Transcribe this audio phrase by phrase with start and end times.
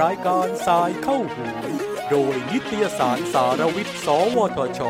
[0.00, 1.46] รายการสายเข้าหู
[2.10, 4.06] โดยนิตยสารสารวิทย์ ส
[4.36, 4.80] วทช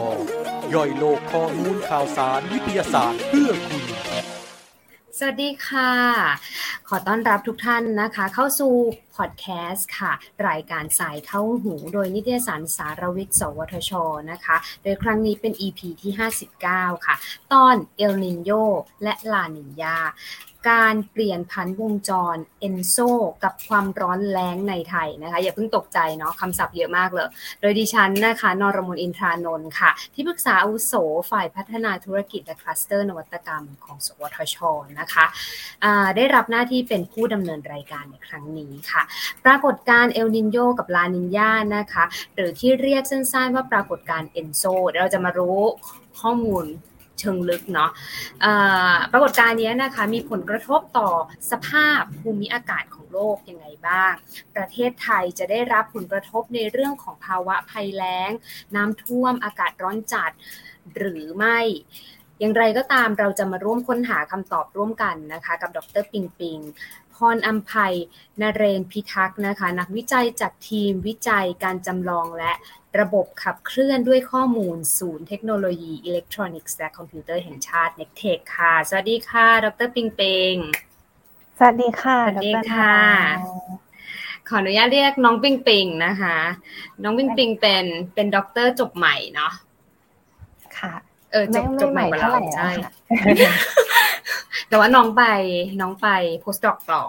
[0.74, 3.84] ย่อยโลกข้อมูลข่าวสารวิทยาศาสตร์เพื่อคุณ
[5.18, 5.92] สวัสดีค่ะ
[6.88, 8.74] ขอต้อนรับทุกท่านนะคะ เข้าสู่
[9.16, 10.12] พอดแคสต์ค่ะ
[10.48, 13.92] รายการสายเข้าหูโดยนิตยสารสารวิทย์ สวทช
[14.30, 16.12] นะคะ โดยครั้งนี้เป็น EP ที่
[16.58, 17.14] 59 ค่ะ
[17.52, 18.50] ตอนเอลนินโย
[19.02, 19.98] และลานินยา
[20.70, 22.96] การเปลี่ยนผันวงจร ENSO
[23.44, 27.28] กับความร้อนแล้งในไทยนะคะ อย่าเพิ่งตกใจเนาะคำศัพท์เยอะมากเลย
[27.60, 30.92] โดยดิฉันนะคะนรมนอินทรานนท์ค่ะ ที่ปรึกษาอาวุโส
[31.30, 34.56] ฝ่ายพัฒนาธุรกิจและคลัสเตอร์นวัตกรรมของสวทช
[35.00, 39.02] นะคะได้รับหน้าที่เป็นผู้ดำเนินรายการในครั้งนี้ค่ะ
[39.44, 44.62] ปรากฏการณ์เอลนีโญกับลานีญานะคะ หรือที่เรียกสั้นๆว่าปรากฏการณ์ ENSO
[45.00, 45.60] เราจะมารู้
[46.20, 46.64] ข้อมูล
[47.20, 47.90] เชิงลึกเนาะ
[49.12, 51.08] ปรากฏการณ์นี้นะคะมีผลกระทบต่อ
[51.50, 54.12] สภาพภูมิอากาศของโลกยังไงบ้าง
[54.56, 58.30] ประเทศไทยจะได้รับผลกระทบในเรื่องของภาวะภัยแล้ง
[58.76, 60.30] น้ำท่วมอากาศร้อนจัด
[60.96, 61.58] หรือไม่
[62.40, 66.58] อย่างไรก็ตามเราจะมาร่วมค้นหาคำตอบร่วมกันนะคะ กับดรปิงปิง
[67.16, 67.94] พรอัมภัย
[68.40, 72.52] นเรนพิทักษ์นะคะ นักวิจัยจากทีมวิจัยการจำลองและ
[73.00, 80.22] ระบบขับเคลื่อนด้วยข้อมูลศูนย์เทคโนโลยีอิเล็กทรอนิกส์และคอมพิวเตอร์แห่งชาติ NECTEC ค่ะ สวัสดีค่ะ ดรปิงเป
[80.54, 80.56] ง
[81.58, 82.96] สวัสดีค่ะ สวัสดีค่ะ
[84.48, 86.36] ขออนุญาตเรียกน้องปิงปิงนะคะ
[87.02, 87.84] น้องปิงปิงเป็น
[88.14, 89.52] เป็นด็อกเตอร์จบใหม่เนาะ
[90.78, 90.94] ค่ะ
[91.32, 92.70] เออจบจบใหม่กว่าเราใช่
[94.74, 95.24] แต่ว่าน้องไป
[95.80, 96.08] น้องไป
[96.40, 97.02] postdoc ต่อ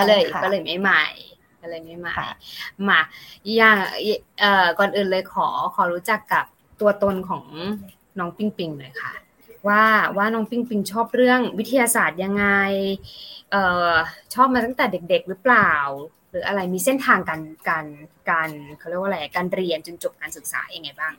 [0.00, 1.04] ก็เลยก็เลยไม่ใหม่
[1.60, 2.14] อะไรไม่มา
[2.88, 3.00] มา
[3.56, 3.76] อย่าง
[4.40, 6.44] เอ่อก่อนอื่นเลยขอขอรู้จักกับ
[6.80, 7.44] ตัวตนของ
[8.18, 9.12] น้องปิงปิงหน่อยค่ะ
[9.68, 9.84] ว่า
[10.16, 12.46] ว่าน้องปิงปิงชอบเรื่องวิทยาศาสตร์ยังไง
[13.50, 13.92] เอ่อ
[14.34, 15.72] ชอบมาตั้งแต่เด็ก ๆ หรือเปล่า
[16.30, 17.86] หรืออะไรมีเส้นทางการการ
[18.30, 21.14] การเขาเรียกว่าอะไรการเรียนจนจบการศึกษายังไงบ้าง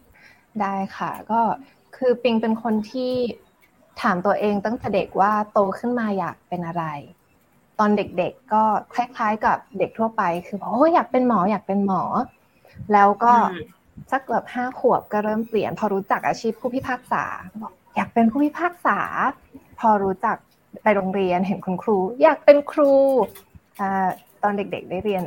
[0.61, 1.41] ได้ค่ะ ก็
[1.97, 3.13] คือปิงเป็นคนที่
[4.01, 6.83] ถามตัวเองตั้งแต่เด็กว่าโตขึ้นมาอยากเป็นอะไร
[7.79, 8.63] ตอนเด็กๆก็
[8.95, 12.03] คล้ายๆกับเด็กทั่วไป คือบอกโอ้อยากเป็นหมออยากเป็นหมอ
[12.93, 13.33] แล้วก็
[14.11, 17.23] สักเกือบห้าขวบก็เริ่มเปลี่ยน พอรู้จักอาชีพผู้พิพากษา
[17.61, 18.99] บอกอยากเป็นผู้พิพากษา
[19.79, 20.37] พอรู้จัก
[20.83, 22.91] ไปโรงเรียนเห็นคุณครู อยากเป็นครู
[24.43, 25.23] ตอนเด็กๆได้เรียน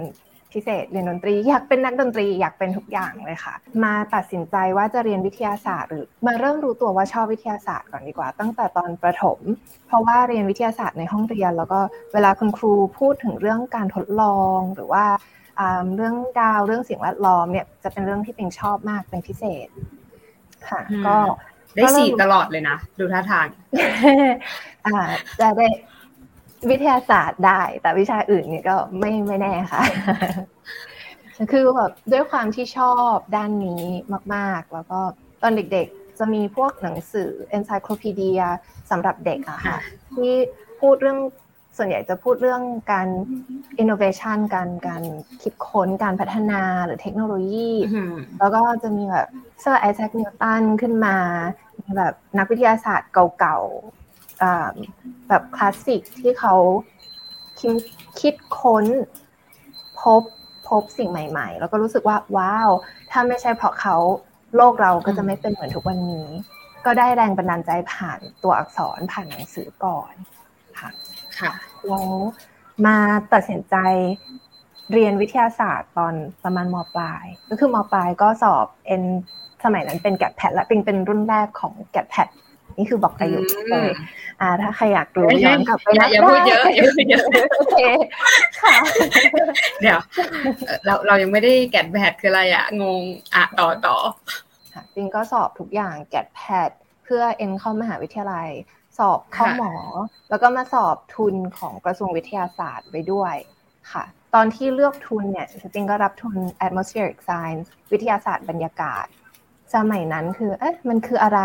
[0.54, 3.54] พิเศษเรียนดนตรี อยากเป็นนักดนตรีอยากเป็นทุกอย่างเลยค่ะ
[3.84, 9.38] มาตัดสินใจว่าจะเรียนวิทยาศาสตร์ หรือมาเริ่มรู้ตัวว่าชอบวิทยาศาสตร์ก่อนดีกว่า ตั้งแต่ตอนประถม
[9.86, 11.80] เพราะว่าเรียนวิทยาศาสตร์ในห้องเรียน แล้วก็
[12.14, 15.04] เวลาคุณครูพูดถึงเรื่องการทดลองหรือว่า
[15.96, 19.68] เรื่องดาวเรื่องสิ่งแวดล้อมเนี่ยจะเป็นเรื่องที่เป็นชอบมากเป็นพิเศษ
[20.68, 21.16] ค่ะ ก็
[21.74, 23.46] ได้สี่ตลอดเลยนะ ดูท่าทาง
[24.86, 25.00] อ่า
[25.40, 25.66] จะได้
[26.70, 29.82] วิทยาศาสตร์ได้ แต่วิชาอื่นเนี่ยก็ไม่ไม่แน่ค่ะ
[31.52, 33.82] คือแบบด้วยความที่ชอบด้านนี้
[34.34, 35.00] มาก ๆ แล้วก็
[35.42, 38.42] ตอนเด็กๆ จะมีพวกหนังสือ encyclopedia
[38.90, 39.76] สำหรับเด็กอะค่ะ
[40.14, 40.32] ที่
[40.80, 41.18] พูดเรื่อง
[41.76, 42.62] ส่วนใหญ่จะพูดเรื่อง
[42.92, 43.08] การ
[43.82, 45.02] innovation การการ
[45.42, 47.72] คิดค้นการพัฒนาหรือเทคโนโลยี
[48.40, 49.28] แล้วก็จะมีแบบ
[49.60, 51.16] เซอร์ไอแซคนิวตันขึ้นมา
[51.96, 53.58] แบบนักวิทยาศาสตร์เก่า
[55.28, 56.54] แบบคลาสสิกที่เขา
[58.20, 58.86] คิดค้น
[60.00, 60.22] พบ
[60.68, 62.70] พบสิ่งใหม่ ๆ แล้วก็รู้สึกว่าว้าว
[63.10, 63.96] ถ้าไม่ใช่เพราะเขา
[64.56, 66.28] โลกเราก็จะไม่เป็นเหมือนทุกวันนี้
[66.84, 70.14] ก็ได้แรงบันดาลใจผ่านตัวอักษรผ่านหนังสือก่อน
[70.78, 70.90] ค่ะ
[71.38, 71.52] ค่ะ
[71.86, 72.08] แล้ว
[72.86, 72.96] มา
[73.32, 73.76] ตัดสินใจ
[74.92, 76.14] เรียนวิทยาศาสตร์ตอน
[76.44, 79.02] ประมาณมปลาย ก็คือมปลายก็สอบเอ็น
[79.64, 82.28] สมัยนั้นเป็นแกดแพดและเป็นเป็นรุ่นแรกของแกดแพด
[82.78, 83.40] นี่คือบอกอายุ
[83.70, 83.90] เลย
[84.40, 87.24] อ่า ถ้าใครอยากรู้ย้อนกลับไปนะอย่าพูดเยอะอย่าพูดเยอะ
[87.58, 87.80] โอเค
[88.60, 88.74] ค่ะ
[89.80, 89.98] เดี๋ยว
[90.84, 93.02] เราเรายังไม่ได้แกดแพดคืออะไรอะงง
[93.34, 93.96] อะต่อต่อ
[94.94, 96.70] จริงก็สอบทุกอย่างแกดแพด
[97.04, 98.50] เพื่อเอ็นเข้ามหาวิทยาลัย
[98.98, 99.72] สอบเข้าหมอ
[100.30, 103.34] แล้วก็มาสอบทุนของกระทรวงวิทยาศาสตร์ไปด้วย
[103.92, 104.04] ค่ะ
[104.34, 106.36] ตอนที่เลือกทุนเนี่ยจริงก็รับทุน
[106.66, 109.06] atmospheric science วิทยาศาสตร์บรรยากาศ
[109.74, 111.40] สมัยนั้นคือ เอ๊ะมันคืออะไร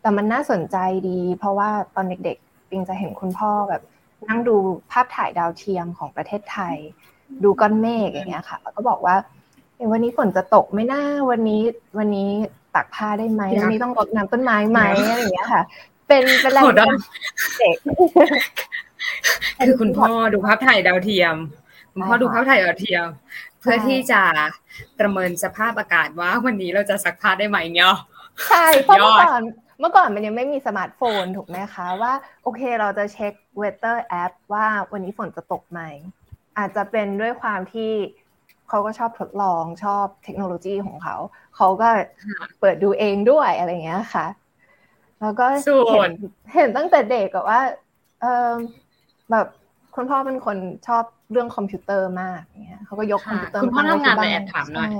[0.00, 0.76] แต่มันน่าสนใจ
[1.08, 3.82] ดี เพราะว่าตอนเด็กๆปิงจะเห็นคุณพ่อแบบ
[4.28, 4.56] นั่งดู
[4.90, 6.76] ภาพถ่ายดาวเทียมของประเทศไทย
[7.44, 9.16] ดูก้อนเมฆอย่างเงี้ยค่ะ แล้วก็บอกว่า
[9.92, 11.62] วันนี้ฝนจะตกไม่น่าวันนี้
[11.98, 12.30] วันนี้
[12.74, 15.62] ตักผ้าได้ไหมวันนี้ต้องรดน้ำต้นไม้ไหมอะไรอย่างเงี้ยค่ะ
[16.08, 16.64] เป็นเป็นแรง
[17.58, 17.76] เด็ก
[19.66, 21.36] คือคุณพ่อดูภาพถ่ายดาวเทียม
[21.92, 23.06] คุณพ่อดูภาพถ่ายดาวเทียม
[23.64, 24.22] เพื่อที่จะ
[25.00, 27.96] ประเมินสภาพอากาศว่าวันนี้เราจะซักผ้าได้ไหมเงี้ย
[28.48, 29.42] ใช่เพราะเมื่อก่อน
[29.80, 32.12] เมื่อก่อนมันยังไม่มีสมาร์ทโฟนถูกไหมคะว่า
[32.42, 35.80] โอเคเราจะเช็ค weather app ว่าวันนี้ฝนจะตกไหม
[36.58, 37.92] อาจจะเป็นด้วยความที่
[38.68, 41.16] เขาก็ชอบทดลองชอบเทคโนโลยีของเขา
[41.56, 41.88] เขาก็
[42.60, 44.26] เปิดดูเองด้วยอะไรเงี้ยค่ะ
[45.20, 45.46] แล้วก็
[45.90, 46.12] เห็น
[46.54, 47.60] เห็นตั้งแต่เด็กกับว่า
[48.20, 48.50] เออ
[49.30, 49.46] แบบ
[49.94, 50.56] คุณพ่อเป็นคน
[50.86, 54.90] ชอบ เรื่องคอมพิวเตอร์มากเนี่ยเขาก็ยกคอมพิวเตอร์คุณพ่อทำงานอะไรแอบถามหน่อย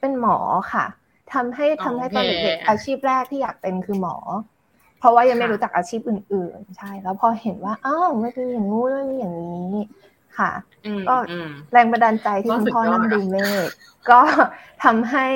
[0.00, 0.36] เป็นหมอ
[0.72, 0.86] ค่ะ
[1.34, 4.16] ทำให้ทำให้ตอนเด็กๆอาชีพแรกที่อยากเป็นคือหมอ
[4.98, 9.74] เพราะว่ายังไม่รู้จักอาชีพอื่น ๆ ใช่ แล้วพอเห็นว่าอ้าวไม่เป็นอย่างงู้นไม่มีอย่างนี้
[10.38, 10.50] ค่ะ
[11.08, 11.16] ก็
[11.72, 13.36] แรงบันดาลใจที่คุณพ่อนั่งดูเม
[13.66, 13.68] ฆ
[14.10, 14.20] ก็
[14.84, 15.26] ทำให้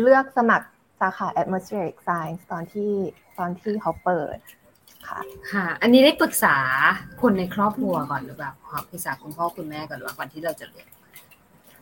[0.00, 0.66] เลือกสมัคร
[1.00, 2.92] สาขา atmospheric science ตอนที่
[3.38, 4.36] ตอนที่เขาเปิด
[5.08, 5.20] ค่ะ
[5.52, 6.56] ค่ะ อันนี้ได้ปรึกษา
[7.22, 8.50] คนในครอบครัวก่อนหรือเปล่า
[8.90, 10.86] ปรึกษาคุณพ่อคุณแม่ก่อนหรือก่อนที่เราจะเรียน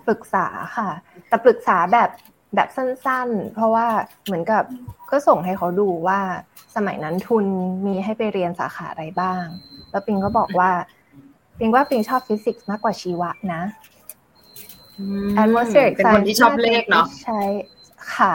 [0.07, 0.91] ปรึกษาค่ะ
[1.29, 2.11] แต่ปรึกษาแบบ
[2.55, 3.87] แบบสั้นๆ เพราะว่า
[4.25, 4.63] เหมือนกับ
[5.11, 6.21] ก็ส่งให้เขาดูว่า
[6.77, 7.45] สมัยนั้นทุน
[7.87, 9.45] มีให้ไปเรียนสาขาอะไรบ้าง
[9.91, 10.71] แล้วปิงก็บอกว่า
[11.59, 13.63] ปิงว่าปิงชอบฟิสิกส์มากกว่าชีวะนะ
[15.43, 17.41] atmospheric เป็นคนที่ชอบเลขเนาะใช่
[18.17, 18.35] ค่ะ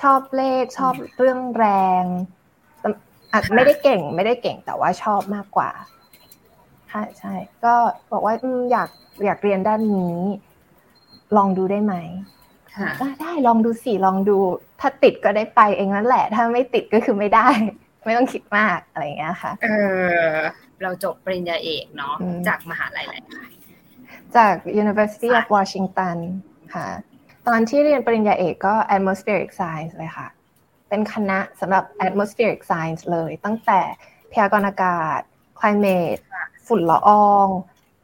[0.00, 1.66] ชอบเลขชอบเรื่องแร
[2.02, 2.04] ง
[3.32, 5.70] อาจไม่ได้เก่งไม่ได้เก่งแต่ว่าชอบมากกว่า
[6.88, 7.34] ใช่ใช่
[7.64, 7.74] ก็
[8.12, 8.34] บอกว่า
[8.72, 8.88] อยาก
[9.24, 10.18] อยากเรียนด้านนี้
[11.36, 11.94] ลองดูได้ไหม
[13.22, 14.36] ได้ลองดูสิลองดู
[14.80, 17.48] ถ้าติดก็ได้ไปเองนั่นแหละ ถ้าไม่ติดก็คือไม่ได้
[18.04, 19.68] ไม่ต้องคิดมากอะไรอย่างเงี้ยค่ะ เอ
[20.26, 20.36] อ
[20.82, 22.14] เราจบปริญญาเอกเนาะ
[22.48, 23.44] จากมหาลัยอะไรคะ
[24.36, 26.16] จาก University of Washington
[26.74, 26.88] ค่ะ
[27.48, 30.28] ตอนที่เรียนปริญญาเอกก็ atmospheric science เลยค่ะ
[30.92, 33.80] เป็นคณะสำหรับ atmospheric science เลย ตั้งแต่
[34.32, 35.20] พยากรณ์อากาศ
[35.60, 36.22] climate
[36.66, 37.48] ฝุ่นละออง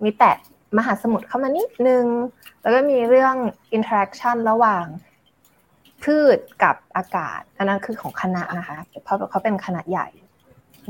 [0.03, 0.37] มีแตะ
[0.79, 2.07] มหาสมุทรเข้ามานิดนึง
[2.63, 3.35] แล้วก็มีเรื่อง
[3.77, 4.85] interaction ระหว่าง
[6.03, 10.09] พืชกับอากาศ อันนั้นคือของคณะนะคะ เพราะเขาเป็นคณะใหญ่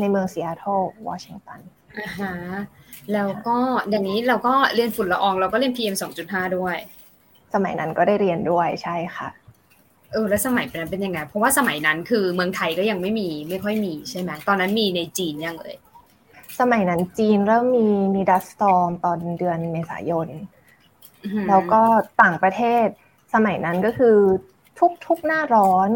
[0.01, 1.61] ในเมืองซีแอตเทิลวอชิงตัน
[1.99, 2.33] อ่าฮะ
[3.13, 3.57] แล้วก็
[3.91, 5.95] อย่างนี้เราก็เรียนฝุ่นละออง เราก็เรียน PM
[6.27, 6.77] 2.5 ด้วย
[7.55, 9.29] สมัยนั้นก็ได้เรียนด้วยใช่ค่ะ
[10.13, 15.77] เออแล้วสมัยนั้นเป็นยังไงเพราะว่าสมัยนั้นคือเมืองไทยก็ยังไม่มีไม่ค่อยมีใช่ไหมตอนนั้นมีในจีนยังเลย
[16.61, 20.29] สมัยนั้นจีนเริ่มมีมีดัสตอมตอนเดือนเมษายน
[21.49, 21.81] แล้วก็
[22.23, 22.87] ต่างประเทศ
[23.35, 24.17] สมัยนั้นก็คือ
[24.79, 25.91] ทุกทุกหน้าร้อน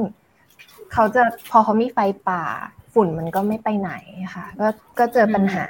[0.93, 1.99] เขาจะพอเขามีไฟ
[2.29, 2.45] ป่า
[2.93, 3.93] ฝุ่นมันก็ไม่ไปไหน
[4.35, 4.69] ค่ะ ก็
[4.99, 5.67] ก็เจอปัญหา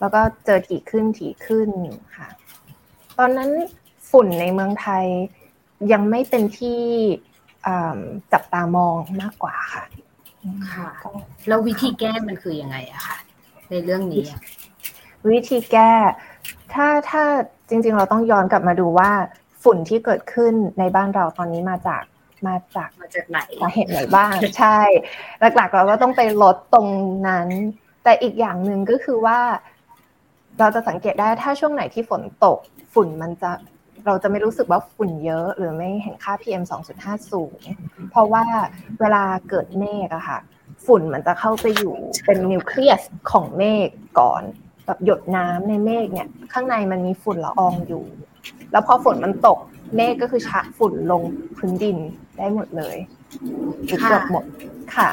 [0.00, 1.70] แล้วก็เจอถี่ขึ้นถี่ขึ้น
[2.16, 2.28] ค่ะ
[3.18, 3.50] ตอนนั้น
[4.10, 5.06] ฝุ่นในเมืองไทย
[5.92, 6.82] ยังไม่เป็นที่
[8.32, 9.84] จับตามองมากกว่าค่ะ
[10.72, 10.88] ค่ะ
[11.48, 13.16] แล้ววิธีแก้มันคือยังไงอะคะ
[13.70, 14.24] ในเรื่องนี้
[15.30, 15.92] วิธีแก้
[16.74, 17.24] ถ้าถ้า
[17.68, 19.10] จริง ๆ เราต้องย้อนกลับมาดูว่า
[19.62, 22.02] ฝุ่นที่เกิดขึ้นในบ้านเราตอนนี้มาจาก
[22.46, 24.78] มาจากมาจากไหนสาเหตุไหนบ้างใช่
[25.56, 26.88] หลักๆ เราก็ต้องไปลดตรง
[27.28, 27.48] นั้น
[28.04, 29.40] แต่อีกอย่างหนึ่งก็คือว่า
[30.58, 32.58] เราจะสังเกตได้ถ้าช่วงไหนที่ฝนตก
[32.94, 33.50] ฝุ่นมันจะ
[34.06, 36.62] เราจะไม่รู้สึกว่าฝุ่นเยอะ หรือไม่เห็นค่า PM
[36.96, 37.58] 2.5 สูง
[38.10, 38.44] เพราะว่า
[39.00, 40.38] เวลาเกิดเมฆอะค่ะ
[40.86, 41.94] ฝุ่นมันจะเข้าไปอยู่
[42.26, 43.00] เป็นนิวเคลียส
[43.30, 43.88] ของเมฆ
[44.20, 44.42] ก่อน
[44.86, 48.04] แบบหยดน้ำในเมฆเนี่ย ข้างในมันมีฝุ่นละอองอยู่
[48.72, 49.58] แล้วพอฝนมันตก
[49.96, 51.22] เมฆก็คือชักฝุ่นลง
[51.56, 51.96] พื้นดิน
[52.36, 52.96] ได้หมดเลย
[53.86, 54.44] เกือบหมด
[54.96, 55.10] ค่ะ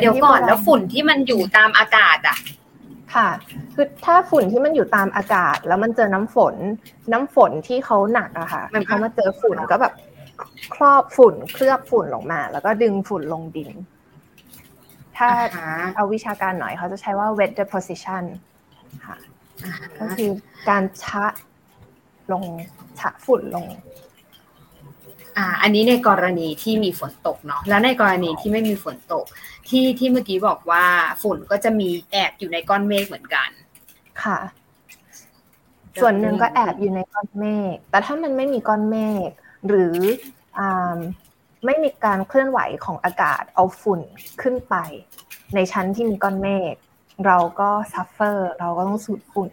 [0.00, 2.38] เดี๋ยวก่อนแล้วฝุ่นที่มันอยู่ตามอากาศอะ
[3.16, 3.28] ค่ะ
[3.74, 6.54] คือถ้าฝุ่นที่มันอยู่ตามอากาศ แล้วมันเจอน้ำฝน
[7.12, 9.92] น้ำฝนที่เขาหนักอะค่ะ มันเขามาเจอฝุ่นก็แบบ
[10.74, 13.70] ครอบฝุ่นเคลือบฝุ่นลงมา แล้วก็ดึงฝุ่นลงดิน
[15.16, 15.28] ถ้า
[15.96, 18.24] เอาวิชาการหน่อยเขาจะใช้ว่า wet deposition
[19.06, 19.16] ค่ะ
[19.98, 20.30] ก็คือ
[20.68, 21.24] การชะ
[22.32, 22.44] ลง
[23.00, 23.66] ชะฝุ่นลง
[25.36, 29.24] อ่าอันนี้ในกรณีที่มีฝนตกเนาะแล้วในกรณีที่ไม่มีฝนตก
[29.68, 30.84] ที่ที่เมื่อกี้บอกว่า
[31.22, 33.48] ฝุ่นก็จะมีแอบอยู่ในก้อนเมฆเหมือนกัน
[34.22, 34.38] ค่ะ
[36.00, 38.96] ส่วนหนึ่งก็แอบอยู่ในก้อนเมฆแต่ถ้ามันไม่มีก้อนเม
[39.28, 39.30] ฆ
[39.68, 39.96] หรือ
[40.58, 40.98] อ่า
[41.64, 44.00] ไม่มีการเคลื่อนไหวของอากาศเอาฝุ่น
[44.42, 44.74] ขึ้นไป
[45.54, 46.74] ในชั้นที่มีก้อนเมฆ
[47.26, 49.50] เราก็ suffer เราก็ต้องสูดฝุ่น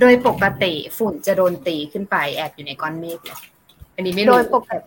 [0.00, 3.40] โดยปกติฝุ่นจะโดนตีขึ้นไปแอบอยู่ในก้อนเมฆเหรอ
[3.94, 4.78] อันนี้ไม่รู้โดยปกติ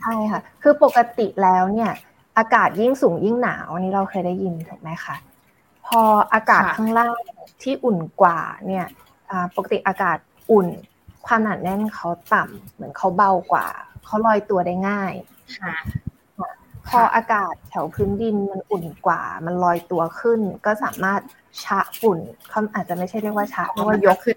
[0.00, 1.92] ใช่ค่ะ คือปกติแล้วเนี่ย
[2.38, 5.16] อากาศยิ่งสูงยิ่งหนาวอันนี้เราเคยได้ยินถูกไหมคะ
[5.86, 6.00] พอ
[6.32, 7.20] อากาศข้างล่าง
[7.62, 8.86] ที่อุ่นกว่าเนี่ย
[9.56, 10.18] ปกติอากาศ
[10.50, 10.66] อุ่น
[11.26, 13.66] ความหนาแน่นเขาต่ำเหมือนเขาเบากว่า
[14.04, 15.12] เขาลอยตัวได้ง่าย
[16.88, 21.20] พออากาศแถวพื้นดินมันอุ่นกว่า มันลอยตัวขึ้น ก็สามารถ
[21.64, 24.36] ชะฝุ่นเขาอาจจะไม่ใช่เรียกว่าชะเรียกว่ายกขึ้น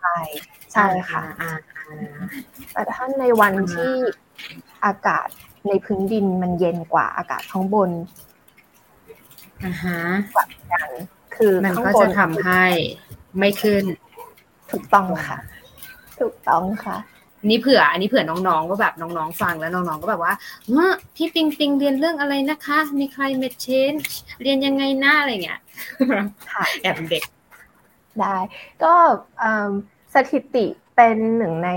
[0.00, 0.06] ไป
[0.72, 1.22] ใช่ค่ะ
[2.72, 3.94] แต่ถ้าในวันที่
[4.84, 5.28] อากาศ
[5.68, 7.90] ในพื้นดินมันเย็นกว่าอากาศข้างบน
[9.64, 9.98] อ่าฮะ
[10.72, 10.90] กัน
[11.36, 12.64] คือมันก็จะทำให้
[13.38, 13.84] ไม่ขึ้น
[14.70, 15.38] ถูกต้องค่ะ
[16.20, 16.96] ถูกต้องค่ะ
[17.46, 20.32] นี่เผื่อ อันนี้เผื่อน้องๆว่าแบบน้องๆฟังแล้วน้องๆก็แบบว่า
[21.16, 24.08] พี่ปิงปิงเรียนเรื่องอะไรนะคะ มี climate change
[24.42, 25.60] เรียนยังไงหน้าอะไรเงี้ย
[26.52, 27.22] ค่ะแอบเด็ก
[28.20, 28.36] ได้
[28.82, 28.94] ก็
[30.14, 30.66] สถิติ
[30.96, 31.70] เป็นหนึ่งใน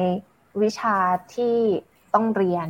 [0.61, 0.95] วิชา
[1.35, 1.57] ที่
[2.13, 2.67] ต้องเรียน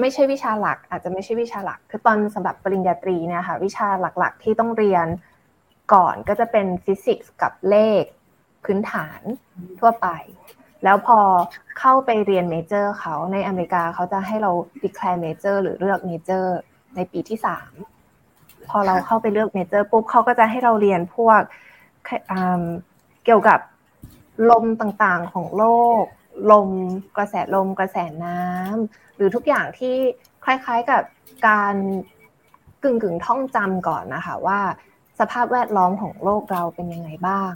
[0.00, 5.06] ไม่ใช่วิชาหลัก อาจจะไม่ใช่วิชาหลัก คือตอนสำหรับปริญญาตรีเนี่ยค่ะวิชาหลักๆที่ต้องเรียน
[5.94, 8.02] ก่อนก็จะเป็นฟิสิกส์กับเลข
[8.64, 9.20] พื้นฐาน
[9.80, 10.08] ทั่วไป
[10.84, 11.18] แล้วพอ
[11.78, 14.50] เข้าไปเรียน major เขาในอเมริกาเขาจะให้เรา
[14.82, 16.56] declare major หรือเลือก major
[16.94, 17.72] ในปีที่สาม
[18.70, 21.40] พอเราเข้าไปเลือก major ปุ๊บเขาก็จะให้เราเรียนพวก
[23.24, 23.58] เกี่ยวกับ
[24.50, 25.64] ลมต่างๆของโล
[26.02, 26.04] ก
[26.52, 26.68] ลม
[27.16, 29.94] กระแสลมกระแสน้ำหรือทุกอย่างที่
[30.44, 31.02] คล้ายๆกับ
[31.48, 31.74] การ
[32.82, 34.60] กึ่งๆท่องจำก่อนนะคะว่า
[35.20, 37.52] สภาพแวดล้อมของโลกเราเป็นยังไงบ้าง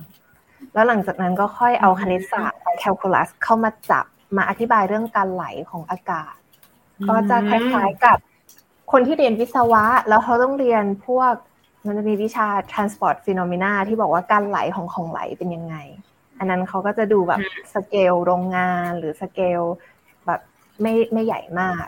[0.74, 4.04] แล้วหลังจากนั้นก็ค่อยเอาคณิตศาสตร์แคลคูลัสเข้ามาจับ
[4.36, 6.34] มาอธิบายเรื่องการไหลของอากาศ
[7.08, 8.18] ก็จะคล้ายๆกับ
[8.92, 11.32] คนที่เรียนวิศวะ แล้วเขาต้องเรียนพวก
[11.86, 15.76] มันจะมีวิชา transport phenomena ที่บอกว่าการไหลของของไหลเป็นยังไง
[16.38, 17.40] อันนั้นเขาก็จะดูแบบ
[17.74, 19.60] สเกลโรงงานหรือสเกล
[20.26, 20.40] แบบ
[20.80, 21.86] ไม่ไม่ใหญ่มาก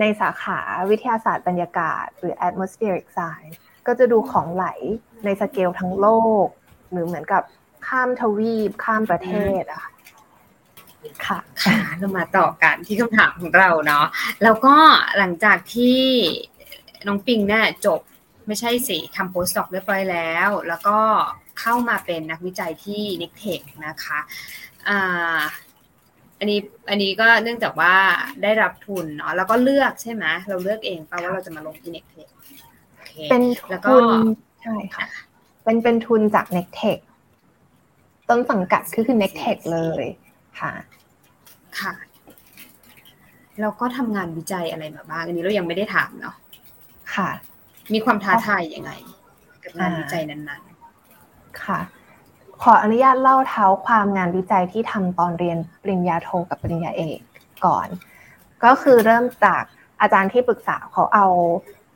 [0.00, 0.58] ในสาขา
[0.90, 4.66] วิทยาศาสตร์บรรยากาศ หรือ atmospheric science ก็จะดูของไหล
[5.24, 6.08] ในสเกลทั้งโล
[6.44, 6.46] ก
[6.92, 7.42] หรือเหมือนกับ
[7.88, 9.90] ข้ามทวีปข้ามประเทศอะค่ะ
[11.62, 14.06] ค่ะเรามาต่อกันที่คำถามของเราเนาะ
[14.42, 14.76] แล้วก็
[15.18, 16.00] หลังจากที่
[17.06, 18.00] น้องปิงเนี่ยจบ
[18.46, 20.98] ไม่ใช่สิทำ postdoc เรียบร้อยแล้ว แล้วก็
[21.60, 24.20] เข้ามาเป็นนักวิจัยที่นิกเทคนะคะ
[24.88, 25.38] อ่า
[26.38, 26.60] อันนี้
[26.90, 27.94] อันนี้ก็เนื่องจากว่า
[28.42, 32.28] ได้รับทุนเนาะแล้วก็เลือกใช่ไหมเราเลือกเองป่ะว่าเราจะมาลงที่เน็กเทค
[33.30, 33.42] เป็น
[33.86, 34.04] ทุน
[34.62, 35.06] ใช่ค่ะ
[35.64, 36.98] เป็นเป็นทุนจากเน็กเทค
[38.32, 40.04] ต้นสังกัดคือคือ n e c t e c h เลย
[40.60, 40.72] ค่ะ
[41.80, 41.94] ค่ะ
[43.60, 46.36] แล้วก็ทำงานวิจัยอะไรมาบ้าง อันนี้เรายังไม่ได้ถามเนาะ
[47.14, 47.30] ค่ะ
[47.92, 48.92] มีความท้าทายยังไง
[49.62, 51.80] กับงานวิจัยนั้นๆ ค่ะ
[52.62, 57.20] ขออนุญาตเล่าเท้าความงานวิจัยที่ทำตอนเรียนปริญญาโทกับปริญญาเอก
[57.66, 57.88] ก่อน
[58.64, 59.62] ก็คือเริ่มจาก
[60.00, 61.26] อาจารย์ที่ปรึกษาเขาเอา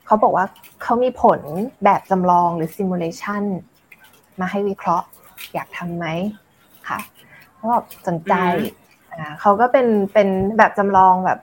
[0.07, 0.47] เขาบอกว่า
[0.83, 1.41] เขามีผล
[1.85, 3.43] แบบจำลองหรือซิมูเลชัน
[4.41, 5.07] มาให้วิเคราะห์
[5.55, 6.07] อยากทำไหม
[6.89, 6.99] ค่ะ
[7.55, 8.35] เขาบอกสนใจ
[9.41, 10.29] เขาก็เป็นเป็น
[10.59, 11.39] แบบจำลองแบบ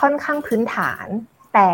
[0.00, 1.06] ค่อนข้างพื้นฐาน
[1.54, 1.70] แต่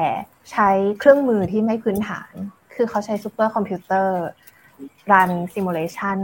[0.52, 2.32] ใช้เครื่องมือที่ไม่พื้นฐาน
[2.74, 4.16] คือเขาใช้ซูเปอร์คอมพิวเตอร์
[5.12, 6.18] run simulation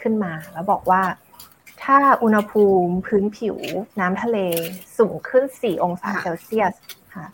[0.00, 1.02] ขึ้นมา แล้วบอกว่า
[1.82, 3.56] ถ้าอุณหภูมิพื้นผิว
[4.00, 4.38] น้ำทะเล
[4.98, 6.74] สูงขึ้น 4 องศาเซลเซียส
[7.14, 7.26] ค่ะ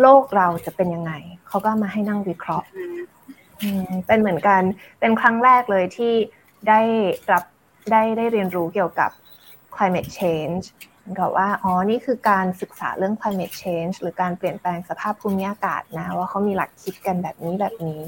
[0.00, 1.12] โลกเราจะเป็นยังไง
[1.48, 2.66] เขาก็มาให้นั่งวิเคราะห์
[4.06, 4.62] เป็นเหมือนกัน
[5.00, 6.14] เป็นครั้งแรกเลยที่
[6.68, 6.80] ได้
[7.32, 7.44] รับ
[7.90, 9.10] ได้ได้เรียนรู้เกี่ยวกับ
[9.76, 10.64] climate change
[11.18, 18.02] กับว่าอ๋อนี่คือการศึกษาเรื่อง climate change หรือการเปลี่ยนแปลงสภาพภูมิอากาศนะ ว่าเขามีหลักคิดกันแบบนี้แบบนี้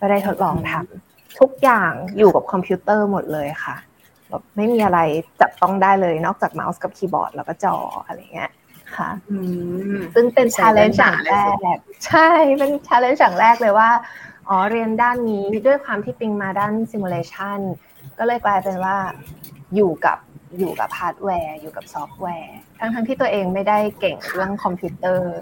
[0.00, 3.76] ก็ได้ทดลองทำทุกอย่างอยู่กับคอมพิวเตอร์หมดเลยค่ะ
[4.28, 5.00] แบบไม่มีอะไร
[5.40, 7.76] จับต้องได้เลยนอกจากเมาส์กับคีย์บอร์ดแล้วก็จอ
[8.06, 8.50] อะไรเงี้ย
[8.96, 9.10] ค่ะ
[10.14, 11.32] ซึ่งเป็น challenge อย่างแร
[11.74, 11.76] ก
[12.06, 13.90] ใช่เป็น challenge อย่างแรกเลยว่า
[14.48, 17.58] อ๋อเรียนด้านนี้ด้วยความที่ปิงมาด้าน simulation
[18.18, 18.96] ก็เลยกลายเป็นว่า
[19.74, 20.18] อยู่กับ
[20.58, 25.34] อยู่กับฮาร์ดแวร์อยู่กับซอฟต์แวร์ ทั้งทั้งที่ตัวเองไม่ได้เก่งเรื่องคอมพิวเตอร์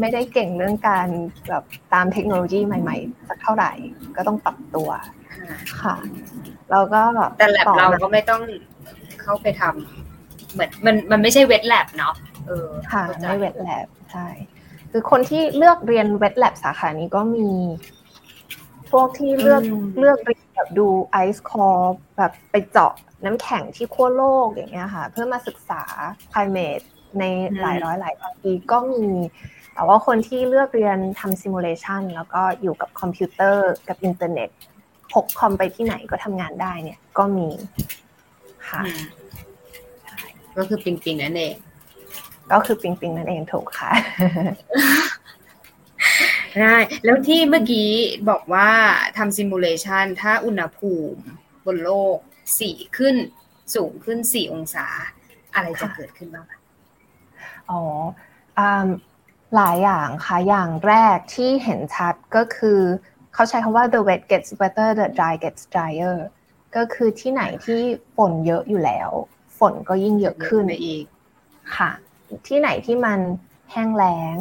[0.00, 1.08] ไม่ได้เก่งเรื่องการ
[1.48, 3.72] แบบตามเทคโนโลยีใหม่ๆ สักเท่าไหร่
[4.16, 4.88] ก็ต้องปรับตัว
[5.82, 5.96] ค่ะ
[6.70, 7.02] แล้วก็
[7.38, 8.42] แต่แลบเราก็ไม่ต้อง
[9.22, 12.14] เข้าไปทำเหมือนมันมันไม่ใช่ wet lab เนาะ
[12.46, 14.26] เออค่ะไม่ wet lab ใช่
[14.90, 17.48] คือคนที่เลือกเรียน wet lab สาขานี้ก็มี
[18.92, 19.62] พวกที่เลือก
[19.98, 20.18] เลือก
[20.54, 22.92] แบบดูไอซ์คอร์แบบไปเจาะ
[23.24, 25.82] น้ำแข็งที่ขั้วโลกอย่างเงี้ยค่ะ เพื่อมาศึกษา
[26.32, 26.84] climate
[27.18, 27.24] ใน
[27.60, 29.04] หลายร้อยหลายปีก็มี
[29.74, 34.48] แต่ว่าคนที่เลือกเรียนทำ simulation แล้วก็อยู่กับคอมพิวเตอร์กับอินเทอร์เน็ต
[35.12, 37.48] พกคอมไปที่ไหนก็ทำงานได้เนี่ยก็มี
[38.68, 38.80] ค่ะ
[40.56, 41.54] ก็คือปิงปิงนั่นเอง
[42.52, 43.90] ก็คือปิงปิงนั่นเองถูกค่ะ
[46.58, 47.88] ได้แล้วที่เมื่อกี้
[48.30, 48.70] บอกว่า
[49.16, 51.20] ทำซิมูเลชันถ้าอุณหภูมิ
[51.66, 52.16] บนโลก
[52.58, 53.16] สี่ขึ้น
[53.74, 54.86] สูงขึ้นสี่องศา
[55.54, 56.46] อะไรจะเกิดขึ้นบ้าง
[57.70, 57.82] อ๋อ
[59.56, 62.80] หลายอย่างค่ะ อย่างแรกที่เห็นชัดก็คือ
[63.34, 66.18] เขาใช้คำว่า the wet gets wetter the dry gets drier
[66.76, 67.80] ก็คือที่ไหนที่
[68.16, 69.10] ฝนเยอะอยู่แล้ว
[69.58, 71.04] ฝฝนก็ยิ่งเยอะขึ้นอีก
[71.76, 71.90] ค่ะ
[72.48, 73.18] ที่ไหนที่มัน
[73.72, 74.36] แห้งแล้ง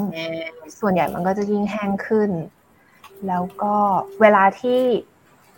[0.80, 2.32] ส่วนใหญ่มันก็จะยิ่งแห้งขึ้น
[3.28, 3.76] แล้วก็
[4.22, 4.82] เวลาที่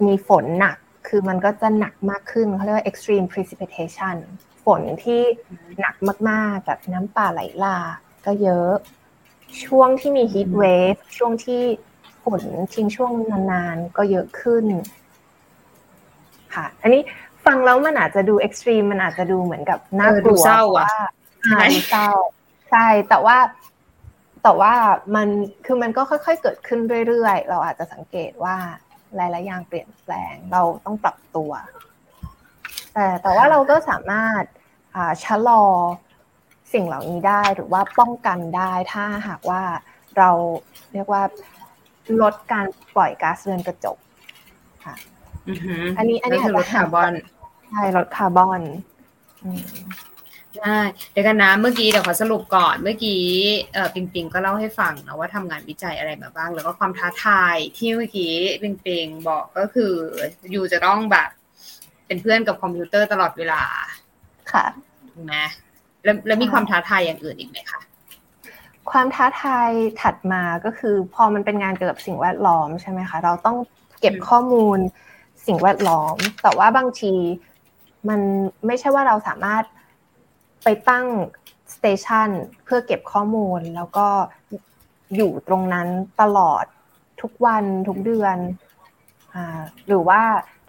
[0.06, 4.16] มีฝนหนัก คือมันก็จะหนักมากขึ้นเขาเรียกว่า extreme precipitation
[4.66, 5.22] ฝนที่
[5.80, 5.96] หนัก
[6.30, 8.72] มากๆแบบน้ำป่าไหลหลากก็เยอะ
[9.66, 11.62] ช่วงที่มี heat wave ช่วงที่
[12.24, 12.42] ฝน
[12.74, 13.12] ทิ้งช่วง
[13.51, 14.66] นานๆ ก็เยอะขึ้น
[16.54, 17.01] ค่ะ อันนี้
[17.46, 20.44] ฟังแล้วมันอาจจะดูเอ็กซ์ตรีมมันอาจจะดูเหมือนกับน่ากลัว
[20.78, 20.94] ว่า
[21.44, 22.10] ใช่เศร้า
[22.70, 23.38] ใช่ แต่ว่า
[24.43, 24.74] แต่ว่า
[25.15, 25.27] มัน
[25.65, 28.55] คือมันก็ค่อยๆเกิดขึ้นเรื่อยๆ เราอาจจะสังเกตว่า
[29.15, 31.51] หลายๆอย่างเปลี่ยนแปลงเราต้องปรับตัว
[32.93, 34.43] แต่แต่ว่าเราก็สามารถ
[35.24, 35.63] ชะลอ
[36.74, 39.62] สิ่งเหล่านี้ได้หรือว่าป้องกันได้ถ้าหากว่า
[40.17, 40.29] เรา
[40.93, 41.24] เรียกว่า
[42.21, 43.98] ลดการปล่อยก๊าซเรือนกระจก
[44.86, 44.95] ค่ะ
[45.98, 47.13] อันนี้อันนี้ลดคาร์บอน
[47.69, 48.62] ใช่ลดคาร์บอน
[50.60, 50.79] ได้
[51.12, 53.22] เดี๋ยวกันนะเมื่อกี้เดี๋ยวขอสรุปก่อนเมื่อกี้
[53.74, 59.91] เออปิงปิงก็เล่าให้ฟังนะว่าทำงานวิจัยอะไรมาบ้าง แล้วก็ความท้าทายที่เมื่อกี้ปิงปิงบอกก็คือ
[60.51, 61.29] อยู่จะต้องแบบ
[62.08, 63.62] เป็นเพื่อนกับคอมพิวเตอร์ตลอดเวลา
[64.51, 64.65] ค่ะ
[65.13, 65.36] ถูกไหม
[66.03, 67.81] แล้วแล้วมีความท้าทายอย่างอื่นอีกไหมคะ
[68.91, 69.70] ความท้าทาย
[70.01, 73.58] ถัดมาก็คือ พอมันเป็นงานเกี่ยวกับสิ่งแวดล้อมใช่ไหมคะ เราต้อง
[74.00, 74.77] เก็บข้อมูล
[75.46, 77.13] สิ่งแวดล้อม แต่ว่าบางที
[78.10, 78.20] มัน
[78.65, 79.63] ไม่ใช่ว่าเราสามารถ
[80.63, 81.06] ไปตั้ง
[81.75, 82.30] สเตชัน
[82.63, 84.08] เพื่อเก็บข้อมูล แล้วก็
[85.15, 85.88] อยู่ตรงนั้น
[86.22, 86.65] ตลอด
[87.22, 88.38] ทุกวันทุกเดือน
[89.34, 89.38] อ
[89.88, 90.22] หรือว่า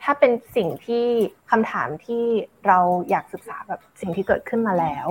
[0.03, 1.07] ถ้าเป็นสิ่งที่
[1.51, 2.25] คำถามที่
[2.67, 2.79] เรา
[3.11, 5.07] อยากศึกษาแบบสิ่งที่เกิดขึ้นมาแล้ว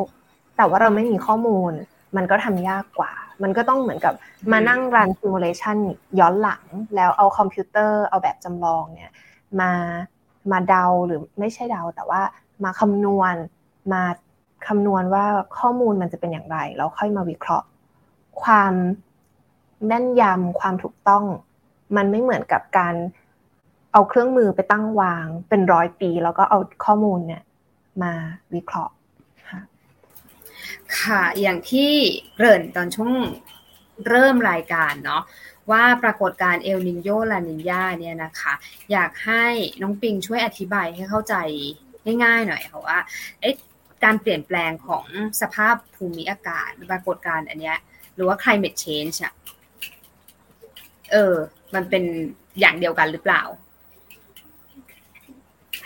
[0.57, 1.71] แต่ว่าเราไม่มีข้อมูล
[2.17, 4.13] มันก็ทำยากกว่า มันก็ต้องเหมือนกับ
[4.51, 5.77] มานั่ง run simulation
[6.19, 6.63] ย้อนหลัง
[6.95, 9.13] แล้วเอาคอมพิวเตอร์เอาแบบจำลองเนี่ย
[9.59, 9.71] มา
[10.51, 12.21] มาเดาหรือไม่ใช่เดาแต่ว่า
[12.63, 13.35] มาคำนวณ
[13.93, 14.03] มา
[14.67, 15.25] คำนวณว่า
[15.57, 17.67] ข้อมูลมันจะเป็นอย่างไร แล้วค่อยมาวิเคราะห์
[18.43, 18.73] ความ
[19.85, 21.25] แม่นยำความถูกต้อง
[21.95, 22.95] มันไม่เหมือนกับการ
[23.91, 27.43] เอาเครื่องมือไปตั้งวางเป็นร้อยปี แล้วก็เอาข้อมูลเนี่ย
[28.03, 28.13] มา
[28.53, 28.93] วิเคราะห์
[30.99, 31.91] ค่ะ อย่างที่
[32.35, 33.13] เกริ่นตอนช่วง
[34.07, 35.23] เริ่มรายการเนาะ
[35.71, 38.53] ว่าปรากฏการเอลนินโยลานินยาเนี่ยนะคะ
[38.91, 39.45] อยากให้
[39.81, 41.35] น้องปิงช่วยอธิบายให้เข้าใจ
[42.23, 42.99] ง่ายๆหน่อยค่ะว่า
[44.03, 45.05] การเปลี่ยนแปลงของ
[45.41, 47.77] สภาพภูมิอากาศปรากฏการณ์อันเนี้ย
[48.15, 49.33] หรือว่า climate change อะ
[51.11, 51.35] เออ
[51.75, 52.03] มันเป็น
[52.59, 53.41] อย่างเดียวกันหรือเปล่า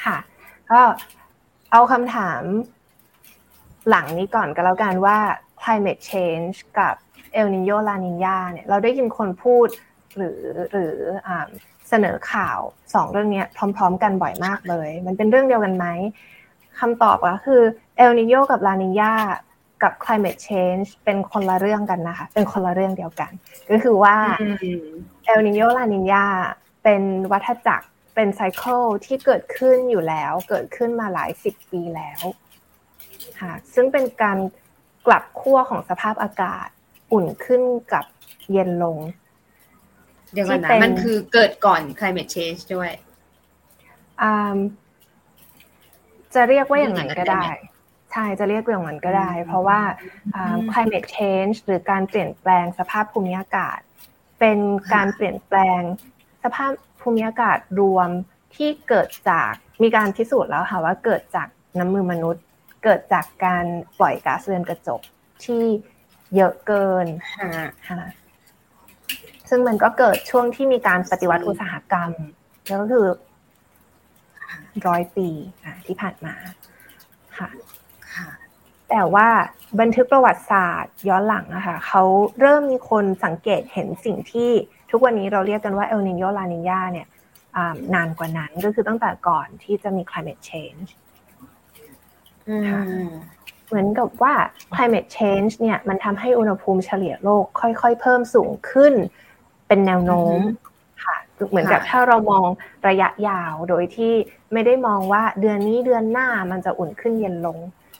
[0.03, 0.17] ค่ะ
[0.71, 0.81] ก็
[1.71, 2.41] เอาคำถาม
[3.89, 5.17] หลังนี้ก่อนก็แล้วกันว่า
[5.61, 6.95] climate change กับ
[7.37, 9.67] El Nino La Nina เนี่ยเราได้ยินคนพูด
[10.17, 10.95] หรือหรือ
[11.89, 12.59] เสนอข่าว
[12.93, 13.43] สองเรื่องนี้
[13.77, 15.85] พร้อม ๆ กันบ่อยมากเลย มันเป็นเรื่องเดียวกันไหม
[16.79, 17.61] คำตอบก็คือ
[17.97, 19.13] เอลนิโยกับลานิญา
[19.83, 23.31] กับ climate change เป็นคนละเรื่องกันนะคะ เป็นคนละเรื่องเดียวกัน
[23.69, 24.15] ก็คือว่า
[25.25, 26.25] เอลนิโยลานิญา
[26.83, 32.21] เป็นวัฏจักรเป็นไซเคิลที่เกิดขึ้นอยู่แล้ว เกิดขึ้นมาหลายสิบปีแล้ว
[33.39, 34.37] ค่ะซึ่งเป็นการ
[35.05, 36.67] กลับขั้วของสภาพอากาศ
[37.11, 37.61] อุ่นขึ้น
[37.93, 38.05] กับ
[38.51, 38.97] เย็นลง
[40.33, 42.91] เดี๋ยวก่อนนะมันคือเกิดก่อน climate change ด้วย
[46.35, 47.43] จะเรียกว่าอย่างนั้นก็ได้
[48.11, 49.79] ใช่จะเรียกอย่างนั้นก็ได้ เพราะว่า
[50.71, 53.79] climate change หรือการเปลี่ยนแปลงสภาพภูมิอากาศ
[54.39, 54.59] เป็น
[54.93, 55.81] การเปลี่ยนแปลง
[56.43, 56.71] สภาพ
[57.01, 58.09] ภูมิอากาศรวม
[58.55, 59.51] ที่เกิดจาก
[59.83, 61.47] มีการพิสูจน์แล้วค่ะว่าเกิดจาก
[61.79, 62.43] น้ำมือมนุษย์
[62.83, 63.65] เกิดจากการ
[63.99, 65.01] ปล่อยก๊าซเรือนกระจก
[65.45, 65.63] ที่
[66.35, 67.05] เยอะเกิน
[67.89, 68.01] ค่ะ
[69.49, 72.11] ซึ่งมันก็เกิดช่วงที่มีการปฏิวัติอุตสาหกรรม
[72.67, 73.07] แล้วก็คือ
[74.87, 75.29] ร้อยปี
[75.85, 76.35] ที่ผ่านมา
[77.37, 77.49] ค่ะ
[78.89, 79.27] แต่ว่า
[79.79, 82.03] บันทึกประวัติศาสตร์ย้อนหลังนะคะเขา
[82.39, 84.51] เริ่มมีคนสังเกตเห็นสิ่งที่
[84.91, 87.07] ทุกวันนี้เราเรียกกันว่าเอลนิโยลานิญาเนี่ย
[87.93, 90.89] นานกว่านั้นก็คือตั้งแต่ก่อนที่จะมี climate change
[93.67, 94.33] เหมือนกับว่า
[94.75, 98.93] climate change เนี่ยมันทำให้อุณหภูมิเฉลี่ยโลกค่อยๆ เพิ่มสูงขึ้น
[99.67, 100.39] เป็นแนวโน้ม
[101.49, 102.47] เหมือนกับถ้าเรามอง
[102.87, 104.13] ระยะยาวโดยที่
[104.53, 107.57] ไม่ได้มองว่าเดือนนี้เดือนหน้ามันจะอุ่นขึ้นเย็นลง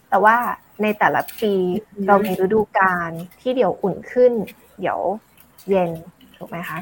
[0.10, 0.38] แต่ว่า
[0.82, 1.54] ในแต่ละปี
[2.08, 4.34] เรามีฤดูกาลที่เดี๋ยวอุ่นขึ้น
[4.80, 5.00] เดี๋ยว
[5.69, 5.91] เย็น
[6.38, 6.80] ถูกไหมคะ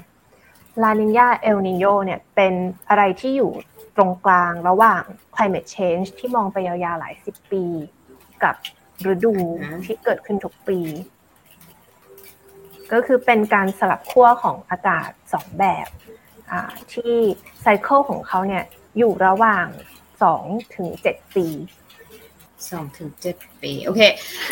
[0.81, 2.53] ลานิญาเอลนิโยเนี่ยเป็น
[2.89, 3.51] อะไรที่อยู่
[3.95, 5.03] ตรงกลางระหว่าง
[5.35, 7.65] climate change ที่มองไปยาวๆหลายสิบปี
[8.43, 8.55] กับ
[9.11, 9.33] ฤดู
[9.85, 10.79] ที่เกิดขึ้นทุกปี
[12.91, 15.87] ก็คือเป็นการสลับขั้วของอากาศสองแบบ
[16.93, 17.15] ที่
[17.61, 18.63] ไซเคิลของเขาเนี่ย
[18.97, 19.67] อยู่ระหว่าง
[20.19, 21.47] 2ถึง7ปี
[22.71, 24.01] สองถึงเจ็ดปี โอเค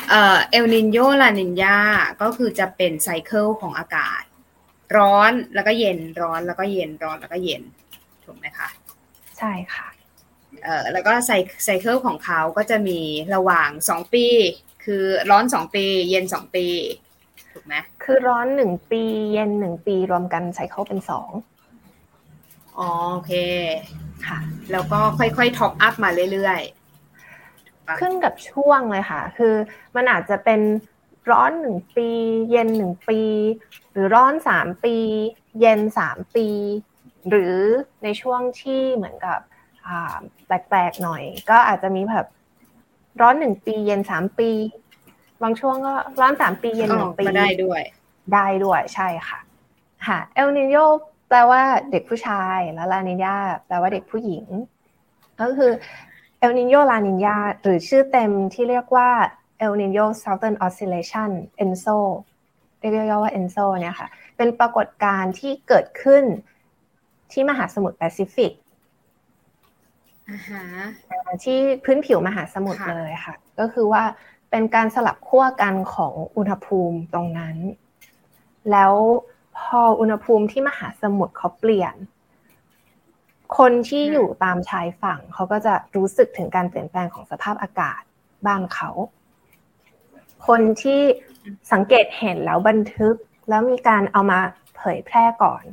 [0.10, 1.78] เอ่อเอลนินโยลานินยา
[2.22, 4.24] ก็คือจะเป็นไซเคิลของอากาศ
[4.98, 7.64] ร้อนแล้วก็เย็นร้อนแล้วก็เย็นร้อนแล้วก็เย็น
[8.24, 8.68] ถูกไหมคะ
[9.38, 9.88] ใช่ค่ะ
[10.64, 11.32] เอ่อแล้วก็ไซ
[11.64, 13.00] ไซเคิลของเขาก็จะมี
[13.36, 14.26] ระหว่างสองปี
[14.84, 16.66] คือร้อนสองปี เย็นสองปี
[17.52, 21.12] ถูกไหมคือร้อนหนึ่งปี เย็นหนึ่งปีรวมกันไซเคิลเป็นส
[22.72, 23.34] องอ๋อโอเค
[24.28, 24.40] ค่ะ
[24.72, 29.56] แล้วก็ค่อยๆท็อปอัพมาเรื่อยๆปะขึ้นกับช่วงเลยค่ะ คือ
[29.96, 30.62] มันอาจจะเป็น
[31.32, 32.10] ร้อนหนึ่งปี
[32.52, 33.22] เย็นหนึ่งปี
[33.92, 34.96] หรือร้อนสามปี
[35.60, 36.48] เย็นสามปี
[37.30, 37.58] หรือ
[38.04, 39.40] ในช่วงที่เหมือนกับ
[39.88, 42.28] อ่าแปลกๆหน่อย ก็อาจจะมีแบบ
[43.22, 44.50] ร้อนหนึ่งปีเย็นสามปี
[45.44, 47.82] บางช่วงก็ร้อนสามปีเย็นหนึ่งปีก็ได้ด้วย
[48.34, 49.40] ได้ด้วยใช่ค่ะ
[50.08, 50.78] ค่ะเอลนิโย
[51.32, 53.36] แปลว่าเด็กผู้ชายแล้วลานิญา
[53.67, 54.46] แปลว่าเด็กผู้หญิง
[55.41, 55.72] ก็คือ
[56.39, 59.10] เอลนิโยลานิญาหรือชื่อเต็มที่เรียกว่า
[59.58, 61.32] เอลนิโย Southern Oscillation
[61.63, 61.98] ENSO
[62.80, 66.24] เรียกย่อว่า ENSO เนี่ยค่ะ เป็นปรากฏการณ์ที่เกิดขึ้น
[67.32, 68.52] ที่มหาสมุทรแปซิฟิก
[70.30, 70.63] อ่าฮะ
[71.44, 74.04] ที่พื้นผิวมหาสมุทรค่ะเลยค่ะ ก็คือว่า
[74.52, 77.58] เป็นการสลับขั้วกันของอุณหภูมิตรงนั้น
[78.72, 78.94] แล้ว
[79.58, 81.96] พออุณหภูมิที่มหาสมุทรเขาเปลี่ยน
[83.58, 88.02] คนที่อยู่ตามชายฝั่งเขาก็จะรู้สึกถึงการเปลี่ยนแปลงของสภาพอากาศ
[88.46, 88.90] บ้านเขา
[90.48, 91.02] คนที่
[91.72, 93.16] สังเกตเห็นแล้วบันทึก
[93.50, 94.40] แล้วมีการเอามา
[94.76, 95.64] เผยแพร่ก่อน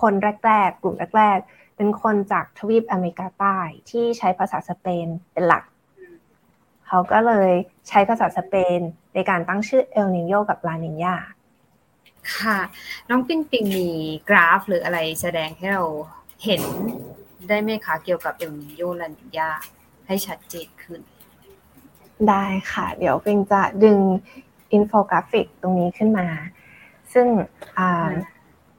[0.00, 0.12] คน
[0.46, 3.58] แรกๆ กลุ่มแรกๆ เป็นคนจากทวีปอเมริกาใต้
[3.90, 5.64] ที่ใช้ภาษาสเปนเป็นหลัก
[6.86, 7.50] เขาก็เลย
[7.88, 8.80] ใช้ภาษาสเปน
[9.14, 11.16] ในการตั้งชื่อเอลนิโยกับลานิญา
[12.36, 12.58] ค่ะ
[13.10, 13.88] น้องปิงปิงมี
[14.28, 15.84] กราฟหรืออะไรแสดงให้เรา
[16.44, 16.62] เห็น
[17.48, 19.50] ได้ไหมคะเกี่ยวกับเอลนิโยลานิญา
[20.06, 21.00] ให้ชัดเจนขึ้น
[22.28, 23.98] ได้ค่ะ เดี๋ยวปิงจะดึง
[24.72, 26.26] อินโฟกราฟิกตรงนี้ขึ้นมา
[27.12, 27.26] ซึ่ง
[27.78, 28.10] อ่า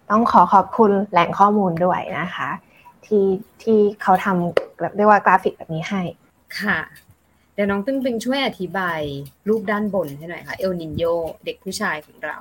[0.09, 2.49] ต้องขอขอบคุณแหล่งข้อมูลด้วยนะคะ
[3.05, 3.25] ที่
[3.63, 6.01] ที่เขาทำแบบเรียกว่ากราฟิกแบบนี้ให้
[6.61, 6.79] ค่ะ
[7.53, 9.01] เดี๋ยวน้องปิงปิงช่วยอธิบาย
[9.47, 11.03] รูปด้านบนให้หน่อยค่ะ เอลนินโย
[11.45, 12.37] เด็กผู้ชายของเรา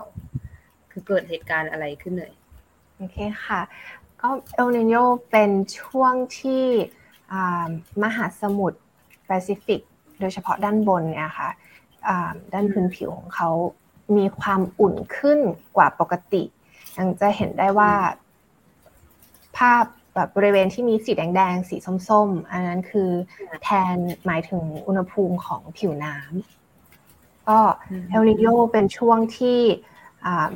[0.99, 2.33] คือเกิดเหตุการณ์อะไรขึ้นเลย
[2.97, 3.61] โอเคค่ะ
[4.21, 4.95] ก็เอลนิโย
[5.31, 6.65] เป็นช่วงที่
[7.33, 7.67] อ่า
[8.03, 8.79] มหาสมุทร
[9.27, 9.81] แปซิฟิก
[10.21, 11.51] โดยเฉพาะด้านบนเนี่ยค่ะ
[12.09, 13.51] อ่าด้านพื้นผิวของเขา
[14.17, 15.39] มีความอุ่นขึ้น
[15.77, 16.43] กว่าปกติ
[16.99, 17.93] ยังจะเห็นได้ว่า
[19.57, 19.85] ภาพ
[20.15, 21.77] แบบบริเวณที่มีสีแดงๆ สี
[22.09, 23.11] ส้มๆ อันนั้นคือ
[23.63, 27.59] แทนหมายถึงอุณหภูมิของผิวน้ำก็
[27.91, 29.61] อืมเอลนิโยเป็นช่วงที่
[30.27, 30.53] อ่า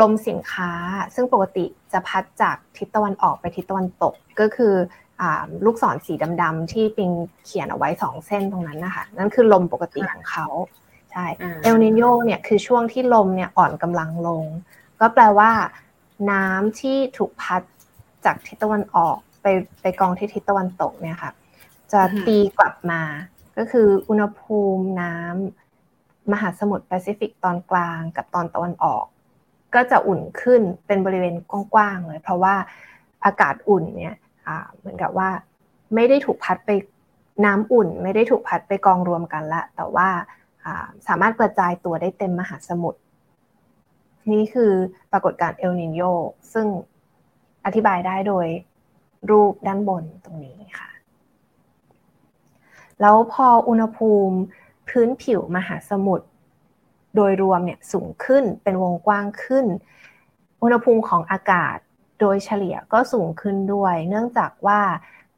[0.00, 0.72] ลมสินค้า
[1.14, 4.74] ซึ่งปกติจะพัดจากทิศตะวันออกไปทิศตะวันตกก็คือ
[5.20, 7.10] อาลูกศรสีดำๆที่ปิง
[7.44, 10.46] เขียนเอาไว้สองเส้นตรงนั้นนะคะนั่นคือลมปกติของเขา
[11.12, 14.44] ใช่อ่าเอลนิโยเนี่ยคือช่วงที่ลมเนี่ยอ่อนกำลังลง
[15.00, 15.50] ก็แปลว่า
[16.30, 17.62] น้ำที่ถูกพัด
[18.24, 19.46] จากทิศตะวันออกไป
[19.80, 21.30] ไปกองที่ทิศตะวันตกเนี่ยค่ะ
[21.92, 23.02] จะอือฮึตีกลับมา
[23.58, 29.04] ก็คืออุณหภูมิน้ำมหาสมุทรแปซิฟิกตอนกลางกับตอนตะวันออก
[29.74, 32.54] ก็จะอุ่นขึ้นเป็นบริเวณกว้างๆเลย เพราะว่า
[33.24, 34.16] อากาศอุ่นเนี่ย
[34.78, 35.28] เหมือนกับว่า
[35.94, 36.70] ไม่ได้ถูกพัดไป
[37.44, 40.08] น้ำอุ่น ไม่ได้ถูกพัดไปกองรวมกันละ แต่ว่า
[40.64, 43.00] อ่าสามารถกระจายตัวได้เต็มมหาสมุทร
[44.32, 44.72] นี่คือ
[45.12, 46.02] ปรากฏการณ์เอลนิโย
[46.52, 46.66] ซึ่ง
[47.64, 48.46] อธิบายได้โดย
[49.30, 50.90] รูปด้านบนตรงนี้ค่ะ
[53.00, 54.36] แล้วพออุณหภูมิ
[54.88, 56.26] พื้นผิวมหาสมุทร
[57.16, 59.66] โดยรวมเนี่ยสูงขึ้นเป็นวงกว้างขึ้น
[60.62, 61.76] อุณหภูมิของอากาศ
[62.20, 64.80] โดยเฉลี่ยก็สูงขึ้นด้วย เนื่องจากว่า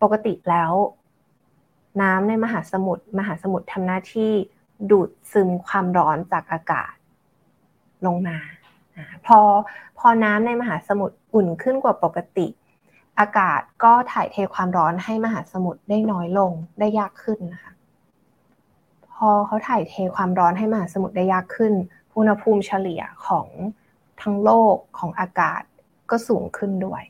[0.02, 0.72] ปกติแล้ว
[2.02, 4.32] น้ำในมหาสมุทรมหาสมุทรทำหน้าที่
[4.90, 6.92] ดูดซึมความร้อนจากอากาศ
[8.06, 8.38] ลงมา
[9.26, 9.38] พอ
[9.98, 12.46] พอน้ำในมหาสมุทรอุ่นขึ้นกว่าปกติ
[13.20, 17.72] อากาศก็ถ่ายเทความร้อนให้มหาสมุทรได้น้อยลงได้ยากขึ้นนะคะ
[19.20, 21.72] พอเขาถ่ายเทความร้อนให้มหาสมุทรได้ยากขึ้น
[22.16, 23.46] อุณหภูมิเฉลี่ยของ
[24.22, 25.62] ทั้งโลกของอากาศ
[26.10, 27.02] ก็สูงขึ้นด้วย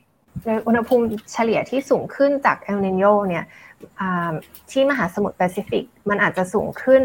[0.43, 3.45] โดยอุณหภูมิเฉลี่ยที่สูงขึ้นจากเอลนิโยเนี่ย
[3.99, 4.33] อ่า
[4.71, 7.03] ที่มหาสมุทรแปซิฟิกมันอาจจะสูงขึ้น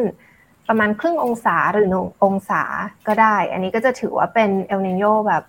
[0.68, 2.62] ประมาณครึ่งองศาหรือหนึ่งองศา
[3.06, 5.42] ก็ได้ อันนี้ก็จะถือว่าเป็นเอลนิโยแบบ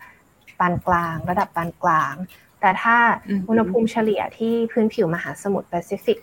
[0.59, 2.15] ปานกลาง ระดับปานกลาง
[2.61, 6.17] แต่ถ้าอืมอุณหภูมิเฉลี่ยที่พื้นผิวมหาสมุทรแปซิฟิก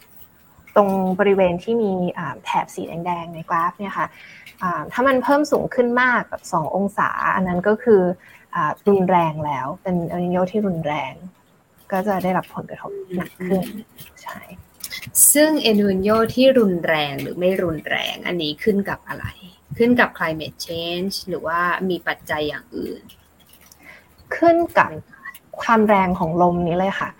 [0.77, 4.07] ตรงบริเวณที่มีอ่าแถบสีแดงๆในกราฟเนี่ยค่ะ
[4.63, 8.03] อ่าถ้ามันเพิ่มสูงขึ้นมากแบบ2องศา อันนั้นก็คือ
[8.55, 11.13] อ่ารุนแรงแล้ว เป็นเอลนิโยที่รุนแรง
[11.93, 13.65] ก็จะได้รับผลกระทบหนักขึ้น
[14.23, 14.39] ใช่
[15.33, 19.27] ซึ่งเอลนิโยที่รุนแรงหรือไม่รุนแรงอันนี้ขึ้นกับอะไร
[19.79, 21.61] ขึ้นกับ climate change หรือว่า
[21.91, 23.03] มีปัจจัยอย่างอื่น
[24.37, 24.91] ขึ้นกับ
[25.63, 27.11] ความแรงของลมนี้เลยค่ะ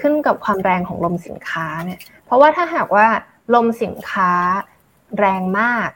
[0.00, 3.06] ขึ้นกับความแรงของลมสินค้าเนี่ยเพ ราะว่าถ้าหากว่า
[3.54, 4.32] ลมสินค้า
[5.18, 5.90] แรงมาก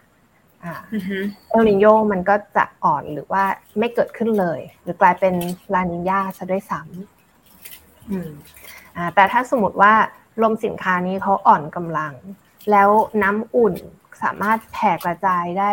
[1.51, 3.45] เอลนิโยมันก็จะอ่อนหรือว่า
[3.79, 5.35] ไม่เกิดขึ้นเลย หรือกลายเป็น
[5.75, 9.95] ลานิญาซะด้วยซ้ำแต่ถ้าสมมติว่า
[10.43, 12.13] ลมสินค้านี้เขาอ่อนกำลัง
[12.71, 12.89] แล้ว
[13.23, 13.75] น้ำอุ่น
[14.23, 15.73] สามารถแผ่กระจายได้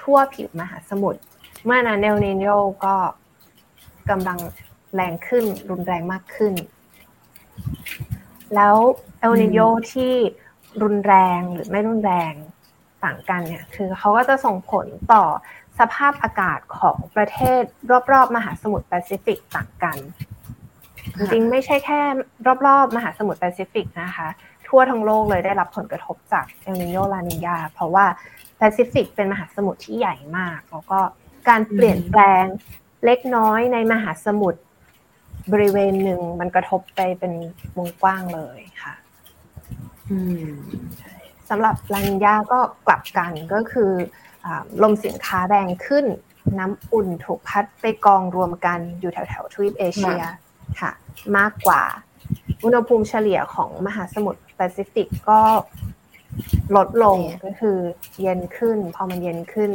[0.00, 1.20] ทั่วผิวมหาสมุทร
[1.64, 2.48] เมื่อนั้นเอลนิโย
[2.84, 2.94] ก็
[4.10, 4.38] กำลัง
[4.94, 6.54] แรงขึ้นรุนแรงมากขึ้น
[8.54, 8.76] แล้ว
[9.20, 9.60] เอลนิโย
[9.92, 10.12] ที่
[10.82, 12.32] รุนแรงหรือไม่รุนแรง
[13.04, 15.24] ต่างกันเนี่ย คือเขาก็จะส่งผลต่อ
[15.78, 17.62] สภาพอากาศของประเทศ
[18.12, 19.98] รอบๆ มหาสมุทรแปซิฟิกต่างกัน
[21.16, 22.00] จริงๆไม่ใช่แค่
[22.66, 24.28] รอบๆ มหาสมุทรแปซิฟิกนะคะ
[24.66, 28.06] ทั่วทั้งโลกเลยได้รับผลกระทบจากเอลนิโยลานิญาเพราะว่า
[28.58, 31.00] แปซิฟิกเป็นมหาสมุทรที่ใหญ่มาก แล้วก็
[31.48, 32.44] การเปลี่ยนแปลง
[33.04, 34.60] เล็กน้อยในมหาสมุทร
[35.52, 37.32] บริเวณหนึ่งมันกระทบไปเป็น
[37.76, 38.94] วงกว้างเลยค่ะ
[41.48, 43.90] สำหรับลานิญาก็กลับกันก็คือ
[44.82, 46.04] ลมสินค้าแรงขึ้น
[46.58, 50.22] น้ำอุ่นถูกพัดไปกองรวมกันอยู่แถวแถวทวีปเอเชีย
[50.80, 50.90] ค่ะ
[51.38, 51.82] มากกว่า
[52.64, 55.40] อุณหภูมิเฉลี่ยของมหาสมุทรแปซิฟิกก็
[56.76, 57.76] ลดลงก็คือ
[58.20, 59.72] เย็นขึ้น พอมันเย็นขึ้น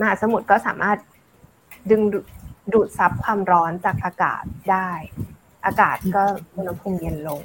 [0.00, 0.98] มหาสมุทรก็สามารถ
[1.90, 2.02] ดึง
[2.72, 4.90] ดูดซับความร้อนจากอากาศได้
[5.66, 6.22] อากาศก็
[6.56, 7.40] อุณหภูมิเย็นลง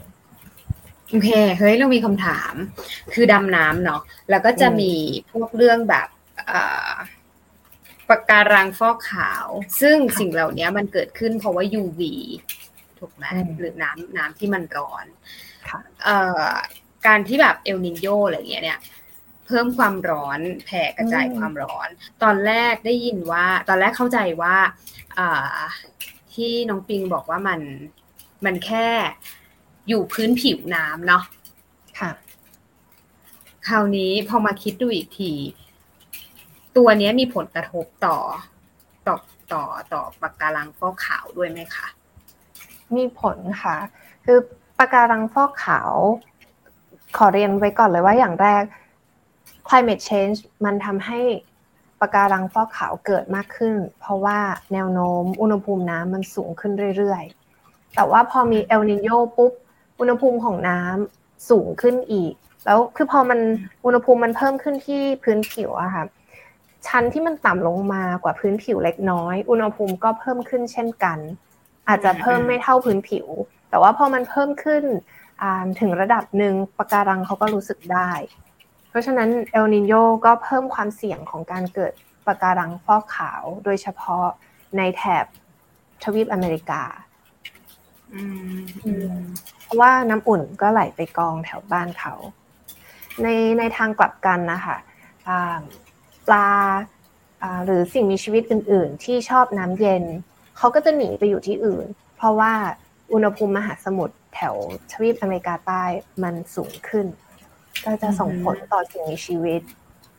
[1.10, 1.30] โอเค
[1.60, 2.54] เฮ้ยเรามีคำถาม
[3.14, 4.94] คือดำน้ำเนาะแล้วก็จะมี
[5.32, 6.08] พวกเรื่องแบบ
[8.10, 9.46] ปะการังฟอกขาว
[9.82, 12.02] ซึ่งสิ่งเหล่านี้มันเกิดขึ้นเพราะว่า UV
[13.00, 13.26] ถูกไหม
[13.60, 15.06] หรือน้ำน้ำที่มันร้อน
[17.08, 21.88] การที่แบบเอลนินโยอะไรเงี้ยเนี่ยเพิ่มความร้อนแผ่กระจายความร้อน
[22.24, 24.56] ตอนแรกได้ยินว่า ตอนแรกเข้าใจว่า
[26.34, 27.62] ที่น้องปิงบอกว่ามัน
[28.46, 28.88] มันแค่
[29.88, 31.24] อยู่พื้นผิวน้ำเนาะ
[32.00, 32.12] ค่ะ
[33.68, 35.34] คราวนี้พอมาคิดดูอีกที
[36.78, 38.18] ตัวนี้มีผลกระทบต่อ
[39.08, 39.16] ต่อ
[39.54, 41.88] ต่อต่อปะการังฟอกขาวด้วยไหมคะ
[42.96, 43.78] มีผลค่ะ
[44.26, 44.40] คือ
[44.78, 45.92] ปะการังฟอกขาว
[47.18, 48.64] ขอเรียนไว้ก่อนเลยว่าอย่างแรก
[49.68, 51.20] climate change มันทำให้
[52.00, 54.40] ปะการังฟอกขาวเกิดมากขึ้น เพราะว่า
[54.74, 59.52] แนวโน้มอุณหภูมิน้ำมันสูงขึ้นเรื่อยๆ แต่ว่าพอมีเอลนิโยปุ๊บ
[60.00, 62.34] อุณหภูมิของน้ำสูงขึ้นอีก
[62.66, 63.40] แล้วคือพอมัน
[63.86, 66.06] อุณหภูมิมันเพิ่มขึ้นที่พื้นผิวอะค่ะ
[66.88, 71.20] ชั้นที่มันต่ำลงมากว่าพื้นผิวเล็กน้อย อุณหภูมิก็เพิ่มขึ้นเช่นกัน
[71.88, 73.28] อาจจะเพิ่มไม่เท่าพื้นผิว
[73.70, 74.84] แต่ว่าพอมันเพิ่มขึ้น
[75.80, 78.12] ถึงระดับหนึ่งปะการังเขาก็รู้สึกได้
[78.92, 79.94] เพราะฉะนั้นเอลนิโย
[80.26, 81.94] ก็เพิ่มความเสี่ยงของการเกิด
[82.26, 84.26] ปะการังฟอกขาว โดยเฉพาะ
[84.78, 85.26] ในแถบ
[86.04, 86.84] ทวีปอเมริกา
[89.62, 92.14] เพราะว่าน้ำอุ่นก็ไหลไปกองแถวบ้านเขา
[93.22, 93.28] ใน
[93.60, 94.78] ในทางกลับกันนะคะ
[96.28, 96.50] ปลา
[97.66, 100.04] หรือสิ่งมีชีวิตอื่น ๆ ที่ชอบน้ำเย็น
[100.58, 102.54] เขาก็จะหนีไปอยู่ที่อื่น เพราะว่า
[103.14, 104.56] อุณหภูมิมหาสมุทรแถว
[104.92, 105.84] ทวีปอเมริกาใต้
[106.24, 107.06] มันสูงขึ้น
[107.86, 109.62] ก็จะส่งผลต่อสิ่งมีชีวิต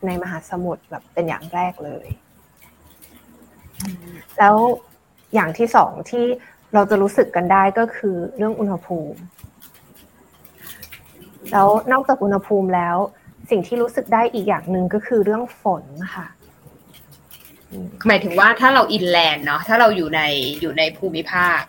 [0.06, 2.06] ในมหาสมุทรแบบเป็นอย่างแรกเลย
[4.38, 4.56] แล้ว
[5.34, 6.24] อย่างที่สองที่
[6.74, 9.18] เราจะรู้สึกกันได้ก็คือเรื่องอุณหภูมิ
[11.52, 12.96] แล้วนอกจากอุณหภูมิแล้ว
[13.50, 15.84] สิ่งที่รู้สึกได้อีกอย่างหนึ่งก็คือเรื่องฝน
[16.14, 16.26] ค่ะ
[18.06, 20.20] หมายถึงว่าถ้าเราอินแลนด์เนาะถ้าเราอยู่ใน
[20.60, 21.60] อยู่ในภูมิภาค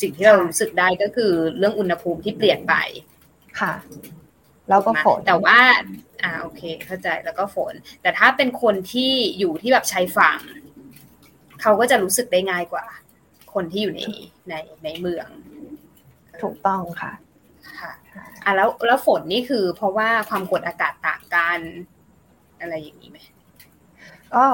[0.00, 2.74] สิ่งที่เรารู้สึกได้ก็คือเรื่องอุณหภูมิที่เปลี่ยนไป
[3.60, 3.72] ค่ะ
[4.68, 5.58] แล้วก็ฝนแต่ว่า
[6.22, 10.38] อ่าโอเค เข้าใจแล้วก็ฝน แต่ถ้าเป็นคนที่อยู่ที่แบบชายฝั่ง
[11.60, 12.84] เขาก็จะรู้สึกได้ง่ายกว่า
[13.54, 14.00] คนที่อยู่ใน
[14.48, 15.28] ในในเมือง
[16.42, 17.12] ถูกต้องค่ะ
[17.80, 17.92] ค่ะ
[18.44, 21.58] อะแล้วแล้วฝนนี่คือ เพราะว่าความกดอากาศต่างกัน
[22.60, 23.18] อะไรอย่างนี้ไหม
[24.34, 24.44] ก็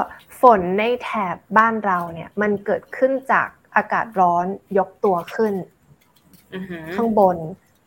[0.40, 4.46] ฝนในแถบบ้านเราเนี่ย มันเกิดขึ้นจากอากาศร้อน
[4.78, 5.54] ยกตัวขึ้น
[6.94, 7.36] ข้างบน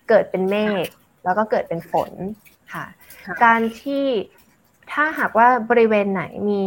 [0.10, 0.56] เกิดเป็นเม
[0.86, 0.88] ฆ
[1.24, 2.12] แล้วก็เกิดเป็นฝน
[2.74, 2.86] ค่ะ
[3.44, 4.06] การที่
[4.92, 6.62] ถ้าหากว่าบริเวณไหนมี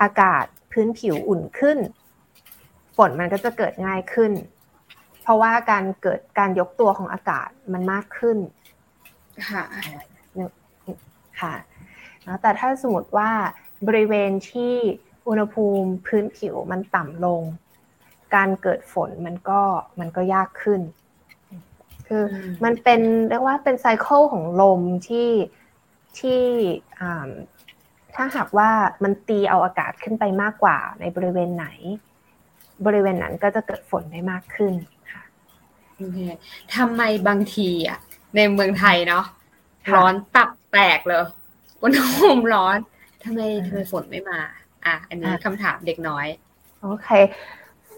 [0.00, 1.78] อากาศพื้นผิวอุ่นขึ้น
[2.96, 4.32] ฝนมันก็จะเกิดง่ายขึ้น
[5.22, 8.38] เพราะว่าการเกิดการยกตัวของอากาศมันมากขึ้น
[9.50, 9.64] ค่ะ
[11.40, 11.54] ค่ะ
[12.42, 13.30] แต่ถ้าสมมติว่า
[13.86, 14.74] บริเวณที่
[15.28, 17.42] อุณหภูมิพื้นผิวมันต่ำลง
[18.34, 19.60] การเกิดฝนมันก็
[20.00, 20.80] มันก็ยากขึ้น
[22.08, 22.22] คือ
[22.64, 25.30] มันเป็นเรียกว่าเป็นไซเคิลของลมที่
[26.18, 26.42] ที่
[28.14, 28.70] ถ้าหากว่า
[29.02, 31.66] มันตีเอาอากาศขึ้นไปมากกว่าในบริเวณไหน
[32.86, 34.72] บริเวณนั้นก็จะเกิดฝนได้มากขึ้น
[35.12, 35.22] ค่ะ
[35.96, 36.18] โอเค
[36.76, 37.98] ทำไมบางทีอะ
[38.36, 39.24] ในเมืองไทยเนาะ
[39.94, 41.24] ร้อนตับแตกเลย
[41.82, 42.78] อุณหภูมิร้อน
[43.24, 44.40] ทำไมทำไมฝนไม่มา
[44.86, 46.26] อะ อันนี้คำถามเด็กน้อย
[46.82, 47.08] โอเค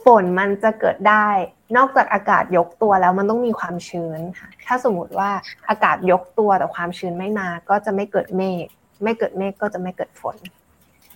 [0.06, 1.28] ฝนมันจะเกิดได้
[1.76, 5.30] นอกจากอากาศยกตัวแล้วมันต้องมีความชื้นค่ะถ้าสมมติว่า
[5.70, 8.66] อากาศยกตัวแต่ความชื้นไม่มา ก็จะไม่เกิดเมฆ
[9.04, 10.36] ไม่เกิดเมฆก็จะไม่เกิดฝน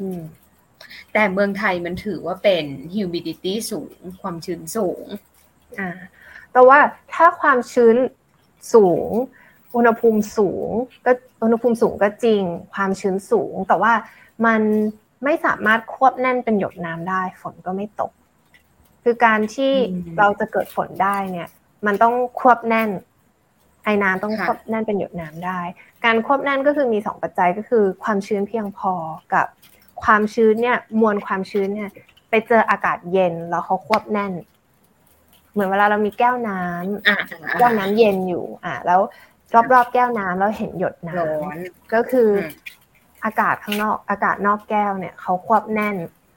[0.00, 0.20] อืม
[1.12, 5.04] แต่เมืองไทยมันถือว่าเป็น humidity สูง ความชื้นสูง
[5.78, 5.90] อ่า
[6.52, 6.78] แต่ว่า
[7.14, 7.96] ถ้าความชื้น
[8.74, 9.08] สูง
[9.76, 10.68] อุณหภูมิสูง
[11.04, 12.42] ก็อุณหภูมิสูงก็จริง
[12.74, 13.92] ความชื้นสูง แต่ว่า
[14.46, 14.60] มัน
[15.24, 18.12] ไม่สามารถควบแน่นเป็นหยดน้ำได้ ฝนก็ไม่ตก
[19.04, 19.72] คือการที่
[20.18, 21.48] เราจะเกิดฝนได้เนี่ย
[21.86, 22.90] มันต้องควบแน่น
[23.84, 25.60] ไอ้น้ำต้องควบแน่นเป็นหยดน้ำได้
[26.04, 28.92] การควบแน่นก็คือมีสองปัจจัยก็คือ ความชื้นเพียงพอ
[29.34, 29.46] กับ
[30.04, 31.90] ความชื้นเนี่ย มวลความชื้นเนี่ย
[32.30, 34.32] ไปเจออากาศเย็นแล้วเขาควบแน่น
[35.52, 39.00] เหมือนเวลาเรามีแก้วน้ำแก้วน้ำเย็นอยู่ อะ แล้ว
[39.72, 42.28] รอบๆแก้วน้ำเราเห็นหยดน้ำก็คือ
[43.24, 45.96] อากาศข้างนอก อากาศนอกแก้วเนี่ยเขาควบแน่น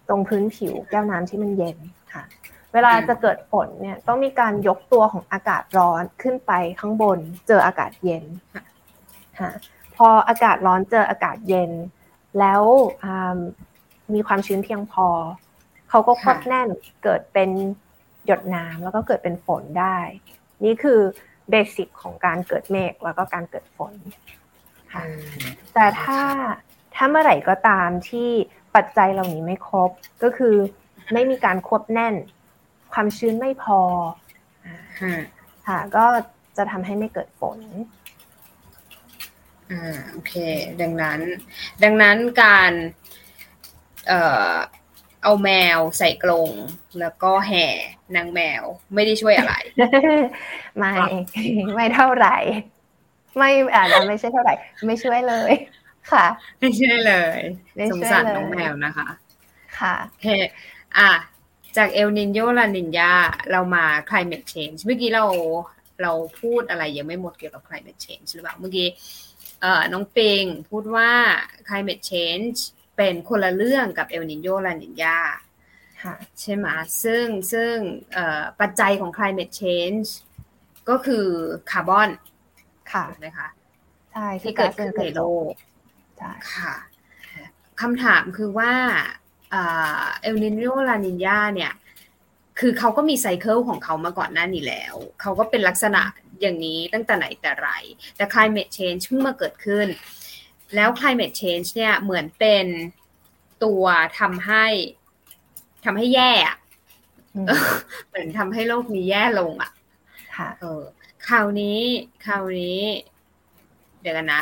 [0.10, 1.78] ตรงพื้นผิวแก้วน้ำที่มันเย็น
[2.14, 2.24] ค่ะ
[2.74, 8.24] เวลาจะเกิดฝนเนี่ยต้องมีการยกตัวของอากาศร้อนขึ้นไปข้างบน เจออากาศเย็น
[9.40, 9.52] ค่ะ
[9.96, 11.72] พออากาศร้อนเจออากาศเย็น
[12.40, 12.62] แล้ว
[14.14, 15.08] มีความชื้นเพียงพอ
[15.90, 16.70] เขาก็ควบแน่น
[17.04, 17.50] เกิดเป็น
[18.26, 19.98] หยดน้ำแล้วก็เกิดเป็นฝนได้
[20.66, 21.00] นี่คือ
[21.50, 23.94] เบสิกของการเกิดเมฆแล้วก็การเกิดฝน
[24.94, 25.04] ค่ะ
[25.74, 26.22] แต่ถ้า
[26.96, 28.30] ถ้าเมื่อไหร่ก็ตามที่
[28.76, 29.90] ปัจจัยเหล่านี้ไม่ครบ
[30.24, 30.56] ก็คือ
[31.14, 32.16] ไม่มีการควบแน่น
[32.94, 33.80] ความชื้นไม่พอ
[35.68, 36.06] ค่ะก็
[36.58, 37.60] จะทำให้ไม่เกิดฝน
[39.72, 40.34] อ่าโอเค
[40.82, 41.20] ดังนั้น
[41.84, 42.72] ดังนั้นการ
[44.08, 44.54] เอ่อ
[45.24, 46.50] เอาแมวใส่กรง
[47.00, 47.68] แล้วก็แห่
[48.16, 49.56] นางแมวไม่ได้ช่วยอะไร
[50.78, 50.94] ไม่
[51.76, 52.38] ไม่เท่าไหร่
[53.38, 54.54] ไม่อาจจะไม่ใช่เท่าไหร่
[54.88, 55.52] ไม่ช่วยเลย
[56.12, 56.26] ค่ะ
[56.60, 57.40] ไม่ใช่เลย
[57.92, 59.08] สงสารน้องแมวนะคะ
[59.80, 60.28] ค่ะโอเค
[60.98, 61.12] อะ
[61.78, 63.12] จากเอลนินโยลานินยา
[63.52, 65.26] เรามา climate change เมื่อกี้เรา
[66.02, 68.88] เราพูดอะไรยังไม่หมดเกี่ยวกับ climate change หรือเปล่าเมื่อกี้
[69.62, 71.12] เอ่อน้องเปงพูดว่า
[71.68, 72.58] climate change
[72.98, 75.20] เป็นคนละเรื่องกับเอลนินโยลานินยา
[76.42, 76.68] ใช่ไหม
[77.04, 77.76] ซึ่งซึ่ง
[78.62, 80.08] ปัจจัยของ climate change
[80.90, 81.26] ก็คือ
[81.72, 82.10] คาร์บอน
[82.92, 83.48] ค่ะนะคะ
[84.12, 85.54] ใช่ที่เกิดขึ้นในโลก
[86.54, 86.74] ค่ะ
[87.82, 88.74] คำถามคือว่า
[89.54, 91.74] เอลนินโยลานินยาเนี่ย
[92.60, 96.02] คือเขาก็มีไซเคิลของเขามาก่อนหน้านี้แล้ว เขาก็เป็นลักษณะ
[96.42, 97.70] อย่างนี้ตั้งแต่ไหนแต่ไร
[98.16, 99.88] แต่ climate change เพิ่งมาเกิดขึ้น
[100.76, 102.66] แล้ว climate change เนี่ยเหมือนเป็น
[103.64, 103.84] ตัว
[104.20, 104.66] ทำให้
[105.86, 106.32] ทำให้แย่
[108.08, 109.72] เหมือนทำให้โลกนี้แย่ลงอะ
[110.36, 110.82] ค่ะเออ
[111.28, 111.80] คราวนี้
[112.26, 112.82] คราวนี้
[114.02, 114.42] เดี๋ยวกันนะ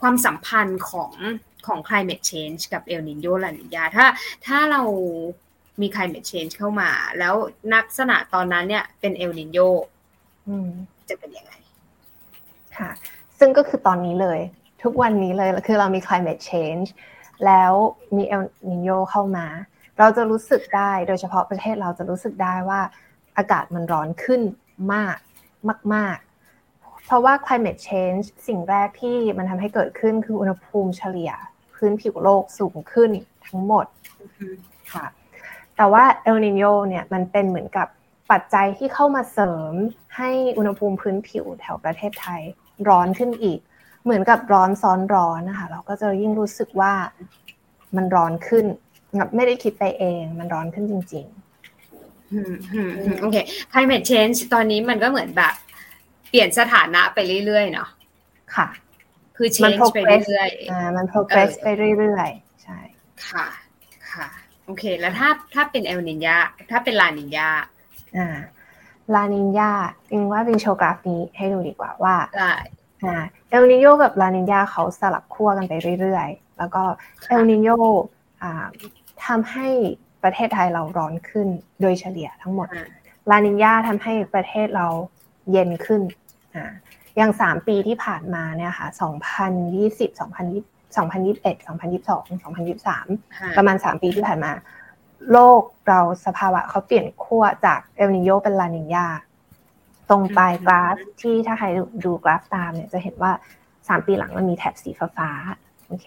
[0.00, 1.12] ความสัมพันธ์ของ
[1.66, 4.06] ของ climate change กับเอลนิโยลานิญาถ้า
[4.46, 4.82] ถ้าเรา
[5.80, 7.34] มี climate change เข้ามา แล้ว
[7.74, 9.58] นักษณะตอนนั้นเนี่ยเป็นเอลนิโย
[11.08, 11.52] จะเป็นยังไง
[12.78, 12.90] ค่ะ
[13.38, 14.40] ซึ่งก็คือตอนนี้เลย
[14.82, 16.88] ทุกวันนี้เลยคือเรามี climate change
[17.46, 17.72] แล้ว
[18.16, 19.46] มีเอลนิโยเข้ามา
[19.98, 22.80] เราจะรู้สึกได้โดยเฉพาะประเทศเราจะรู้สึกได้ว่า
[23.36, 24.40] อากาศมันร้อนขึ้น
[24.92, 25.16] มาก
[25.94, 26.18] มาก
[27.06, 31.32] เพราะว่า climate change สิ่งแรกที่มันทำให้เกิดขึ้นคืออุณหภูมิเฉลี่ย
[31.74, 33.10] พื้นผิวโลกสูงขึ้น
[33.46, 33.86] ทั้งหมด
[34.92, 35.04] ค่ะ
[35.76, 37.88] แต่ว่าเอลนิโยเนี่ยมันเป็นเหมือนกับ
[38.30, 39.72] ปัจจัยที่เข้ามาเสริม
[40.16, 42.42] ให้อุณหภูมิพื้นผิวแถวประเทศไทย
[42.88, 43.60] ร้อนขึ้นอีก
[44.04, 46.92] เหมือนกับร้อนซ้อนร้อนนะคะ เราก็จะยิ่งรู้สึกว่า
[47.96, 48.64] มันร้อนขึ้น
[49.16, 53.36] แบบไม่ได้คิดไปเอง มันร้อนขึ้นจริงๆโอเค
[53.72, 55.54] climate change ตอนนี้มันก็เหมือนแบบ
[56.32, 57.88] ปลี่ยนสถานะไปเรื่อยๆเนาะ
[58.54, 58.66] ค่ะ
[59.36, 61.66] คือ change ไปเรื่อยๆอ่ามัน progress ไป
[61.98, 62.78] เรื่อยๆใช่
[63.28, 63.46] ค่ะ
[64.12, 64.28] ค่ะ
[64.64, 66.36] โอเค แล้วถ้าถ้าเป็นเอลนินยา
[66.70, 67.48] ถ้าเป็นลานินยา
[68.16, 68.36] อ่า
[69.14, 69.70] ลานินยา
[70.12, 72.54] อิงว่าเป็นโชว์กราฟนี้ให้ดูดีกว่าว่าได้
[73.04, 73.14] อ่า
[73.50, 76.82] เอลนิโยกับลานินยาเขาสลับขั้วกันไปเรื่อยๆ แล้วก็
[77.28, 77.68] เอลนิโย
[78.42, 78.66] อ่า
[79.26, 79.68] ทำให้
[80.22, 81.48] ประเทศไทยเราร้อนขึ้น
[81.80, 82.68] โดยเฉลี่ยทั้งหมด
[83.30, 84.86] ลานินยาทำให้ประเทศเรา
[85.50, 86.02] เย็นขึ้น
[86.56, 86.58] อ
[87.20, 90.62] ย่างสามปีที่ผ่านมาเนี่ยค่ะสองพันยี่สิบสองพันยี่
[90.96, 93.06] สองพันยี่สิบเอ็ดสองพันยี่สิบสองสองพันยี่สิบสาม
[93.56, 94.52] ประมาณสามปีที่ผ่านมา
[95.32, 99.06] โลกเราสภาวะเขาเปลี่ยนขั้วจากเอลนิโยเป็นลานิญา
[100.10, 101.66] ตรงปลายกราฟที่ถ้าใคร
[102.04, 103.32] ดูกราฟตามเนี่ยจะเห็นว่า
[103.88, 105.30] สามปีหลังมันมีแถบสีฟ้า
[105.88, 106.06] โอเค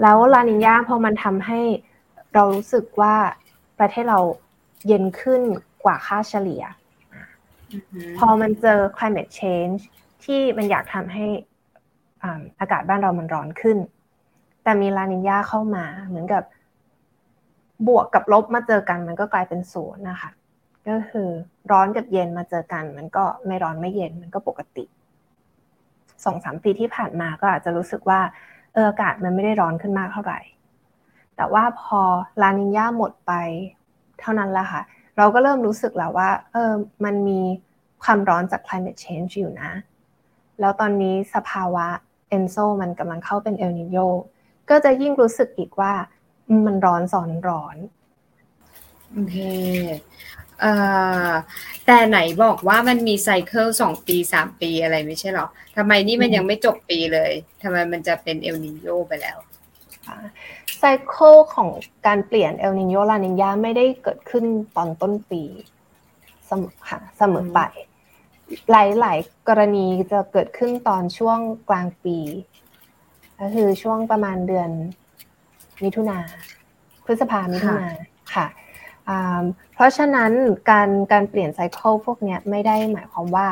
[0.00, 1.60] แล้วลานินยาพอมันทำให้
[2.34, 3.14] เรารู้สึกว่า
[3.78, 4.20] ประเทศเรา
[4.86, 5.42] เย็นขึ้น
[5.84, 6.62] กว่าค่าเฉลี่ย
[8.18, 9.80] พอมันเจอ climate change
[10.24, 11.26] ที่มันอยากทำให้
[12.60, 13.78] อากาศบ้านเรามันร้อนขึ้น
[14.62, 16.42] แต่มีลานินยาเข้ามาเหมือนกับ
[17.88, 20.30] บวกกับลบมาเจอกันมันก็กลายเป็นศูนย์นะคะ
[20.88, 21.28] ก็คือ
[21.70, 24.84] ร้อนกับเย็นมาเจอกัน มันก็ไม่ร้อนไม่เย็นมันก็ปกติ
[26.24, 28.20] สองสามปีที่ผ่านมาก็อาจจะรู้สึกว่า
[28.72, 30.40] เอออากาศมันไม่ได้ร้อนขึ้นมากเท่าไหร่
[31.36, 32.00] แต่ว่าพอ
[32.42, 33.32] ลานินยาหมดไป
[34.20, 34.82] เท่านั้นแหละค่ะ
[35.16, 36.72] เราก็เริ่มรู้สึกแล้วว่าเออ
[37.04, 37.40] มันมี
[38.02, 39.72] ความร้อนจาก climate change อยู่นะ
[40.60, 41.86] แล้วตอนนี้สภาวะ
[42.28, 43.98] เอนโซมันกำลังเข้าเป็นเอลนิโย
[44.70, 45.92] ก็จะยิ่งรู้สึกอีกว่า
[46.66, 47.76] มันร้อนสอนร้อน
[49.12, 49.36] โอเค
[50.60, 50.72] เอ่
[51.28, 51.30] อ
[51.86, 55.46] แต่ไหนบอกว่ามันมีไซเคิลสองปีสามปีอะไรไม่ใช่หรอ
[55.76, 57.32] ทำไมนี่มันยังไม่จบปีเลย
[57.62, 59.38] ทำไมมันจะเป็นเอลนิโยไปแล้ว
[60.80, 61.68] ไซเคิลของ
[62.06, 64.44] การเปลี่ยนเอลนิโยลานินยาไม่ได้เกิดขึ้น
[64.76, 65.42] ตอนต้นปี
[66.46, 67.60] เสมอค่ะเสมอไป
[68.70, 68.74] ห
[69.04, 72.18] ลาย ๆ กรณีจะเกิดขึ้นตอนช่วงกลางปี
[73.40, 74.70] ก็คือช่วงประมาณเดือน
[75.82, 76.18] มิถุนา
[77.04, 77.86] พฤษภามิถุนา
[78.34, 78.46] ค่ะ
[79.74, 80.32] เพราะฉะนั้น
[80.70, 83.48] การการเปลี่ยนไซเคิลพวกนี้ไม่ได้หมายความว่า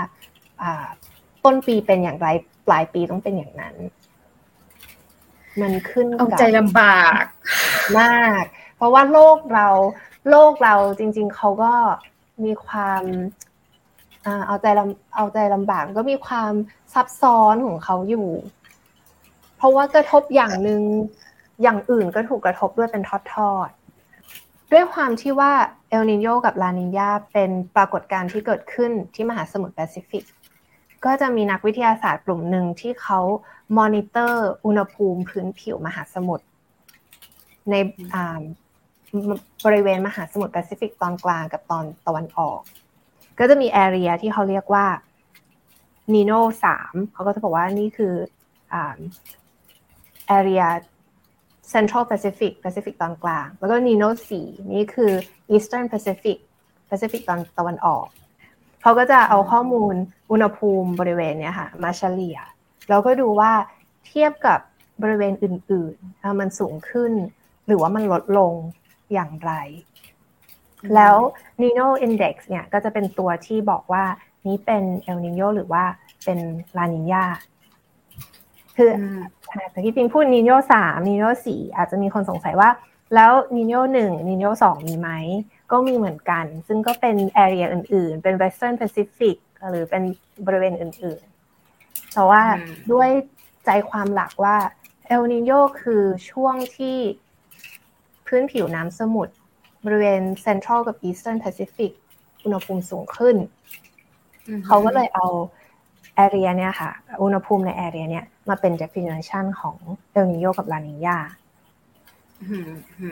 [1.45, 2.26] ต้นปีเป็นอย่างไร
[2.66, 3.74] ปลายปีต้องเป็นอย่างนั้น
[5.63, 7.23] มันขึ้นกับใจลำบาก
[8.01, 8.45] มาก
[8.77, 9.69] เพราะว่าโลกเรา
[10.31, 11.73] โลกเราจริง ๆเขาก็
[12.45, 13.03] มีความ
[14.47, 16.53] เอาใจลำเอาใจลำบากก็มีความ
[16.95, 18.29] ซับซ้อนของเขาอยู่
[19.57, 20.83] เพราะว่ากระทบอย่างหนึ่ง
[21.63, 23.03] อย่างอื่นก็ถูกกระทบด้วยเป็น
[23.33, 25.53] ทอดๆด้วยความที่ว่า
[25.89, 30.25] เอลนิโยกับลานิญาเป็นปรากฏการณ์ที่เกิดขึ้นที่มหาสมุทรแปซิฟิก
[31.05, 33.20] ก็จะมีนักวิทยาศาสตร์กลุ่มหนึ่งที่เขา
[33.78, 36.46] มอนิเตอร์อุณหภูมิพื้นผิวมหาสมุทร
[37.70, 37.74] ใน
[39.64, 42.61] บริเวณมหาสมุทรแปซิฟิกตอนกลางกับตอนตะวันออก
[43.38, 44.86] ก็จะมี area ที่เขาเรียกว่า
[46.14, 48.14] นีโน่สามเขาก็จะบอกว่านี่คือ
[50.29, 50.64] area
[51.72, 54.09] Central Pacific Pacific ตอนกลาง แล้วก็ Nino
[54.40, 55.12] 4นี่คือ
[55.55, 56.38] Eastern Pacific
[56.88, 58.07] Pacific ตอนตะวันออก
[58.83, 59.95] เขาก็จะเอาข้อมูล
[60.31, 62.39] อุณหภูมิบริเวณเนี้ยค่ะ มาเฉลี่ย
[62.89, 63.53] แล้วก็ดูว่า
[64.07, 64.59] เทียบกับ
[65.03, 67.12] บริเวณอื่นๆ มันสูงขึ้น
[67.66, 68.53] หรือว่ามันลดลง
[69.12, 69.53] อย่างไร
[70.95, 71.16] แล้ว
[71.62, 74.05] Nino Index เนี่ยก็จะเป็นตัวที่บอกว่า
[74.47, 75.85] นี้เป็น El Nino หรือว่า
[76.24, 76.39] เป็น
[76.79, 77.24] ลานิญา
[78.76, 78.91] คือ
[79.70, 82.70] แต่ที่จริงพูดนีโนสามนีโนสี่อาจจะมีคนสงสัยว่า
[83.14, 85.11] แล้วนีโนหนึ่งนีโนสองมีไหม
[85.71, 89.37] ก็มีเหมือนกัน ซึ่งก็เป็นแอเรียอื่น ๆ เป็น Western Pacific
[89.71, 90.03] หรือเป็น
[90.47, 92.43] บริเวณอื่นๆเพราะว่า
[92.93, 93.11] ด้วย
[93.64, 94.57] ใจความหลักว่า
[95.07, 95.51] เอลนิโย
[95.83, 96.97] คือช่วงที่
[98.27, 99.35] พื้นผิวน้ำสมุทร
[99.85, 101.93] บริเวณ Central กับ Eastern Pacific
[102.45, 103.37] อุณหภูมิสูงขึ้น
[104.66, 105.27] เขาก็เลยเอา
[106.14, 106.91] area เนี่ยค่ะ
[107.23, 109.77] อุณหภูมิใน area เนี่ยมาเป็น definition ของ
[110.12, 111.19] เอลนิโยกับลานิญา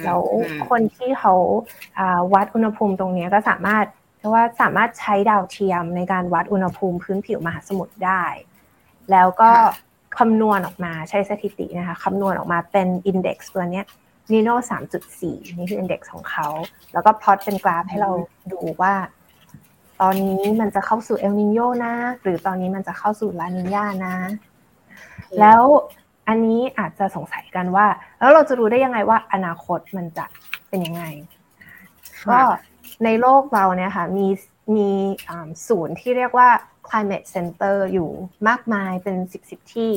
[0.04, 0.20] แล้ว
[0.68, 1.34] คนที่เขา
[2.34, 3.84] วัดอุณหภูมิตรงนี้ก็สามารถ
[4.18, 8.24] เรียกว่าสามารถใช้ดาวเทียมในการวัดอุณหภูมิพื้นผิวมหาสมุทรได้
[9.12, 9.50] แล้วก็
[10.18, 13.82] คำนวณออกมาใช้สถิตินะคะคำนวณออกมาเป็น index ตัวนี้
[14.32, 16.48] Nino สามจุดสี่นี่คือ index ของเขา
[16.92, 18.10] แล้วก็พลอตเป็นกราฟให้เรา
[18.52, 18.94] ดูว่า
[20.00, 24.16] ตอนนี้มันจะเข้าสู่เอลนิโยนะ หรือตอนนี้มันจะเข้าสู่ลานิญานะ
[25.40, 25.62] แล้ว
[26.28, 27.86] อันนี้อาจจะสงสัยกันว่า
[28.18, 30.26] แล้วเราจะรู้ได้ยังไงว่าอนาคตมันจะ
[30.68, 31.04] เป็นยังไง
[32.30, 32.40] ก็
[33.04, 34.26] ในโลกเราเนี่ยค่ะมี
[34.76, 34.90] มี
[35.68, 36.48] ศูนย์ที่เรียกว่า
[36.88, 38.10] climate center อยู่
[38.48, 39.92] มากมายเป็นสิบสิบที่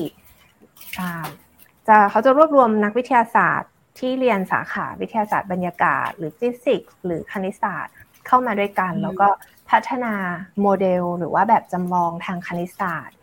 [1.88, 7.96] จะเขาจะรวบรวมนักวิทยาศาสตร์ที่เรียนสาขาวิทยาศาสตร์บรรยากาศ หรือฟิสิกส์หรือคณิตศาสตร์
[8.28, 9.28] เข้ามาด้วยกัน แล้วก็
[9.70, 10.14] พัฒนา
[10.62, 13.18] โมเดลหรือว่าแบบจำลองทางคณิตศาสตร์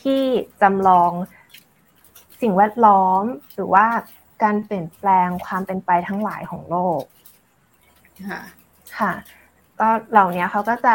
[0.00, 0.22] ที่
[0.62, 1.10] จำลอง
[2.40, 3.22] สิ่งแวดล้อม
[3.54, 3.86] หรือว่า
[4.42, 7.02] การเปลี่ยนแปลงความเป็นไปทั้งหลายของโลก
[8.98, 9.12] ค่ะ
[9.80, 10.94] ก็เหล่านี้เขาก็จะ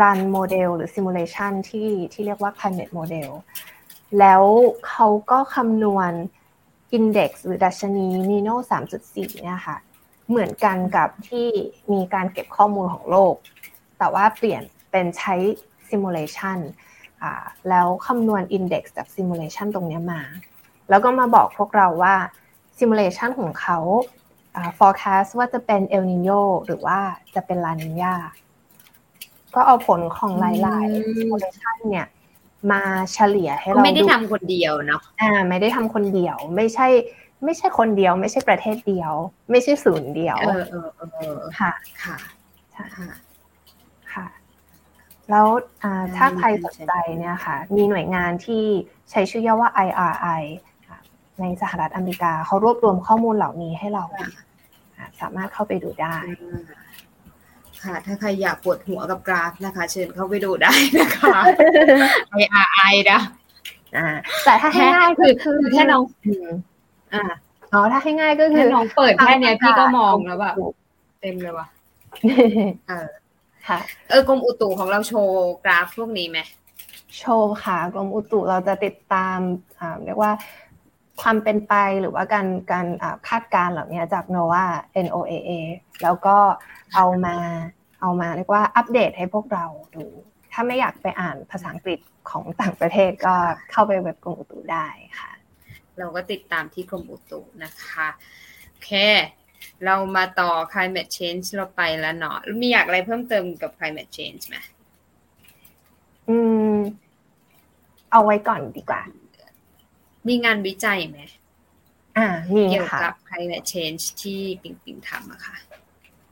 [0.00, 3.28] run โมเดลหรือ simulation ที่ที่เรียกว่า climate model
[4.18, 4.42] แล้ว
[4.88, 6.12] เขาก็คำนวณ
[6.96, 8.54] index หรือดัชนี Nino
[8.94, 9.76] 3.4 เนี่ยค่ะ
[10.28, 11.48] เหมือนกันกับที่
[11.92, 13.34] มีการเก็บข้อมูลของโลก
[13.98, 15.34] แต่ว่าเปลี่ยนเป็นใช้
[15.90, 16.58] simulation
[17.68, 20.22] แล้วคำนวณ index จาก simulation ตรงนี้มา
[20.90, 22.14] แล้วก็มาบอกพวกเราว่า
[22.78, 23.78] simulation ของเขา
[24.78, 26.30] forecast ว่าจะเป็นเอลนิโย
[26.66, 26.98] หรือว่า
[27.34, 28.14] จะเป็นลานิญา
[29.54, 32.06] ก็เอาผลของหลายๆ simulation เนี่ย
[32.72, 32.82] มา
[33.12, 36.86] เฉลี่ยให้เราไม่ได้ทำคนเดียวเนาะอ่า ไม่ได้ทำคนเดียว ไม่ใช่
[37.44, 39.12] ไม่ใช่คนเดียว ไม่ใช่ประเทศเดียว
[39.50, 41.72] ไม่ใช่ศูนย์เดียว เออเออเออค่ะ
[42.02, 42.16] ค่ะ
[42.74, 43.08] ค่ะ
[44.12, 44.26] ค่ะ
[45.30, 45.46] แล้ว
[46.16, 48.64] ถ้าใครสนใจเนี่ยค่ะ มีหน่วยงานที่
[49.10, 50.42] ใช้ชื่อย่อว่า IRI
[51.40, 54.04] ในสหรัฐอเมริกาเขารวบรวมข้อมูลเหล่านี้ให้เรา
[55.20, 56.16] สามารถเข้าไปดูได้
[57.82, 61.38] ค่ะถ้าใครอยากปวดหัวกับกราฟนะคะ เชิญเข้าไปดูได้นะคะ
[62.40, 63.20] IRI นะ
[63.96, 64.06] อ่า
[64.44, 66.02] แต่ถ้าให้ง่ายคือคือแค่น้อง
[67.14, 67.24] อ่า
[67.72, 70.54] อ๋อถ้าให้ง่ายก็คือน้องเปิดแค่เนี้ยพี่ก็มองแล้วแบบ
[71.20, 71.66] เต็มเลยว่ะ
[72.88, 73.08] เออ
[73.68, 73.78] ค่ะ
[74.08, 76.38] เออกรมอุตุของเราโชว์กราฟพวกนี้ไหม
[77.18, 79.38] โชว์ค่ะกรมอุตุเราจะติดตาม
[79.78, 80.32] อ่าเรียกว่า
[81.20, 82.86] ความเป็นไปหรือว่าการการ
[83.28, 84.66] คาดการณ์เหล่านี้จาก NOAA
[85.06, 85.50] NOAA
[86.02, 86.36] แล้วก็
[86.94, 87.36] เอามา
[88.00, 90.04] เอามาเรียกว่าอัปเดตให้พวกเราดู
[90.52, 92.00] ถ้าไม่อยากไปอ่านภาษาอังกฤษ
[92.30, 93.34] ของต่างประเทศก็
[93.70, 94.86] เข้าไปเว็บกรมอุตุได้
[95.20, 95.32] ค่ะ
[95.98, 98.08] เราก็ติดตามที่กรมอุตุนะคะ
[98.68, 98.90] โอเค
[99.84, 104.56] เรามาต่อ climate change เราไปแล้วเนาะมีอยากอะไรเพิ่มเติมกับ climate change ไหม
[106.28, 106.36] อื
[106.74, 106.76] ม
[108.12, 109.02] เอาไว้ก่อนดีกว่า
[110.28, 111.18] มีงานวิจัยไหม
[112.18, 115.56] อ่ามีเกี่ยวกับ climate change ที่ปิงปิงทำอะค่ะ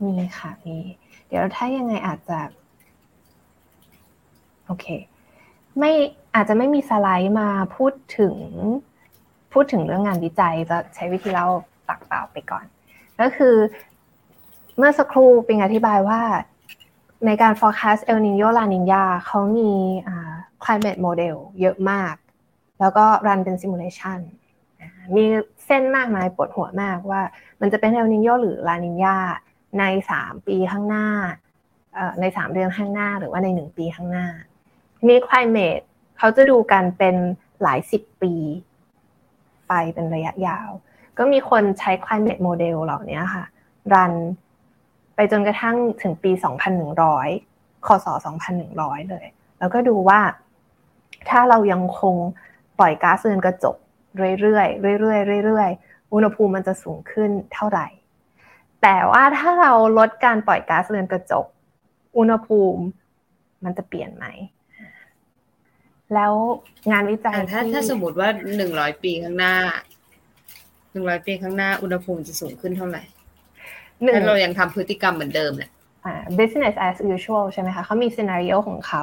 [0.03, 0.77] มีค่ะมี
[1.29, 2.39] เดี๋ยวถ้ายังไงอาจจะ
[4.67, 4.87] โอเค
[5.79, 5.93] ไม่
[6.35, 8.37] อาจจะไม่มีสไลด์มาพูดถึง
[9.53, 11.49] พูดถึงเรื่องงานวิจัยจะใช้วิธีเล่า
[11.89, 12.65] ตักเปล่าไปก่อน
[13.21, 13.57] ก็คือ
[14.77, 16.21] เมื่อสักครู่ปิงอธิบายว่า
[17.27, 19.71] ในการ forecast El Nino La Nina เขามี
[20.65, 22.15] climate model เยอะมาก
[22.83, 24.19] แล้วก็รันเป็นซิมูเลชัน
[25.17, 25.25] มี
[25.67, 27.23] เส้นมากมายปวดหัวมากว่า
[27.61, 29.17] มันจะเป็นเอลนิโยหรือลานินยา
[29.79, 31.07] ในสามปีข้างหน้า
[32.21, 34.27] ในสามเดือนข้างหน้าหรือว่าในหนึ่งปีข้างหน้า
[35.09, 35.81] มีคลายเมด
[36.19, 37.17] เขาจะดูกันเป็น
[37.63, 38.35] หลายสิบปี
[39.69, 40.71] ไปเป็นระยะยาว
[41.19, 43.45] ก็มีคนใช้ climate model เหล่านี้ค่ะ
[43.93, 44.13] รัน
[45.15, 46.31] ไปจนกระทั่งถึงปี
[47.09, 48.07] 2100คศ
[48.59, 49.27] 2100 เลย
[49.59, 50.21] แล้วก็ดูว่า
[51.29, 52.17] ถ้าเรายังคง
[52.79, 53.77] ปล่อยก๊าซเรือนกระจก
[54.41, 57.87] เรื่อยๆเรื่อยๆเรื่อยๆอุณหภูมิมันจะสูงขึ้นเท่าไหร่
[58.83, 61.47] แต่ว่าถ้าเราลดการปล่อยก๊าซเรือนกระจก
[62.19, 62.83] อุณหภูมิ
[63.65, 64.27] มันจะเปลี่ยนไหม
[66.15, 66.33] แล้ว
[66.93, 69.55] งานวิจัยถ้าถ้าสมมติว่าหนึ่งร้อยปีข้างหน้า
[70.93, 73.03] หนึ่งร้อยปีข้างหน้าอุณหภูมิจะสูงขึ้นเท่าไหร่
[74.15, 75.71] ถ้าเรายังทำพฤติกรรมเหมือนเดิมเนี่ย
[76.39, 79.03] business as usual ใช่ไหมคะเขามีซีนารีโอของเขา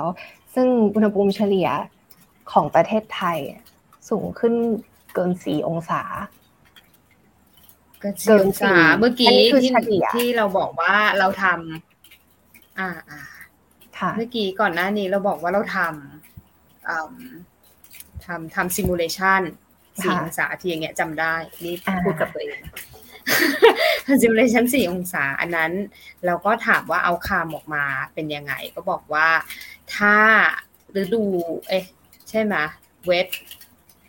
[0.54, 1.70] ซึ่งอุณหภูมิเฉลี่ย
[2.52, 3.40] ของประเทศไทย
[4.10, 4.54] สูงขึ้น
[5.14, 6.04] เกินสี่องศา
[8.02, 9.72] เกินสาเมื่อกี้ที่
[10.14, 13.22] ที่เราบอกว่าเราทำอ่าอ่า
[14.18, 19.42] เมื่อกี้ก่อนหน้านี้เราบอกว่าเราทำทำทำซิมูเลชัน
[20.02, 21.34] สี่องศาที่อย่างเงี้ยจำได้
[21.66, 22.60] นี่พูดกับตัวเอง
[24.06, 25.72] ทำซิมูเลชันสี่องศา อันนั้น
[26.26, 27.84] เราก็ถามว่าเอาคามออกมา
[28.14, 29.28] เป็นยังไง ก็บอกว่า
[29.96, 30.16] ถ้า
[31.02, 31.24] ฤดู
[31.68, 31.86] เอ๊ะ
[32.30, 32.56] ใช่ไหม
[33.10, 33.30] wet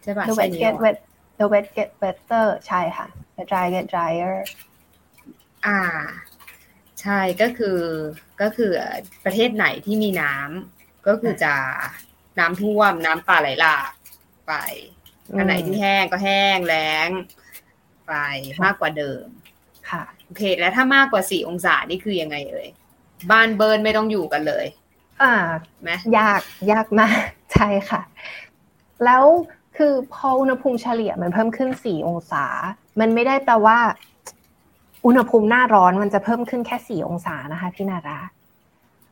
[0.02, 0.96] ใช่ป่ะ the wet get wet
[1.38, 3.06] the wet get wetter ใช่ค่ะ
[3.36, 4.36] the dry get drier
[5.66, 5.80] อ่า
[7.00, 7.80] ใช่ก็คือ
[8.40, 8.70] ก็คือ
[9.24, 11.54] ประเทศไหนที่มีน้ำก็คือจะ
[12.38, 13.90] น้ำท่วมน้ำป่าไหลหลาก
[14.48, 14.54] ไป
[15.36, 17.08] อันไหนที่แห้งก็แห้งแล้ง
[18.06, 18.14] ไป
[18.64, 19.26] มากกว่าเดิม
[19.90, 22.68] ค่ะโอเค แล้วถ้ามากกว่าสี่องศานี่คือยังไงเอ่ย
[23.30, 24.66] บ้านเบิร์นไม่ต้องอยู่กันเลย
[25.22, 25.34] อ่า
[25.82, 26.40] ไหมยาก
[26.72, 27.16] ยากมาก
[27.52, 28.00] ใช่ค่ะ
[29.04, 29.24] แล้ว
[29.76, 32.44] คือพออุณหภูมิเฉลี่ยมันเพิ่มขึ้นสี่องศา
[33.00, 33.78] มันไม่ได้แปลว่า
[35.06, 38.18] อุณหภูมิหน้าร้อนมันจะเพิ่มขึ้นแค่สี่องศานะคะพี่นารา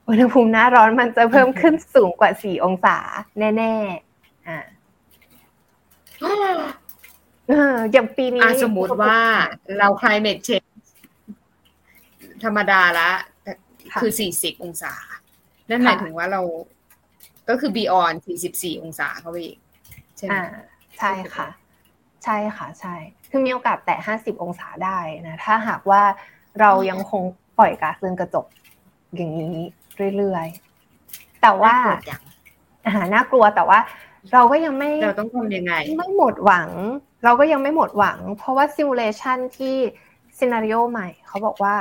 [0.09, 2.97] อุณหภูมิหน้าร้อนมันจะเพิ่มขึ้นสูงกว่าสี่องศา
[3.39, 4.59] แน่ๆอ่า
[7.93, 9.19] อย่างปีนี้สมมติว่า
[9.79, 10.69] เรา climate change
[12.45, 13.11] ธรรมดาละ
[14.01, 14.95] คือสี่สิบองศา
[15.71, 16.43] นั่นหมายถึงว่าเรา
[17.49, 18.16] ก็คือ beyond
[18.51, 19.59] 44 องศาเข้าไปอีก
[20.16, 20.37] ใช่ไหม
[20.99, 21.49] ใช่ค่ะ
[22.25, 22.95] ใช่ค่ะ ใช่
[23.31, 24.99] คือมีโอกาสแตะ 50 องศาได้
[25.29, 26.03] นะ ถ้าหากว่า
[26.61, 27.23] เรายังคง
[27.59, 28.47] ปล่อยก๊าซเรือนกระจก
[29.16, 29.57] อย่างนี้
[30.16, 31.75] เรื่อยๆ แต่ว่า
[32.87, 33.79] อาหารน่ากลัวแต่ว่า
[34.33, 36.69] เราก็ยังไม่เราต้องทำยังไง ไม่หมดหวัง
[37.25, 39.77] เราก็ยังไม่หมดหวัง เพราะว่าซิมูเลชันที่
[40.39, 41.75] ซีนารีโอใหม่ เขาบอกว่า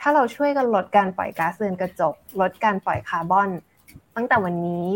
[0.00, 3.50] ถ้าเราช่วยกันลดการปล่อยก๊าซเรือนกระจก ลดการปล่อยคาร์บอน
[4.16, 4.88] ตั้งแต่วันนี้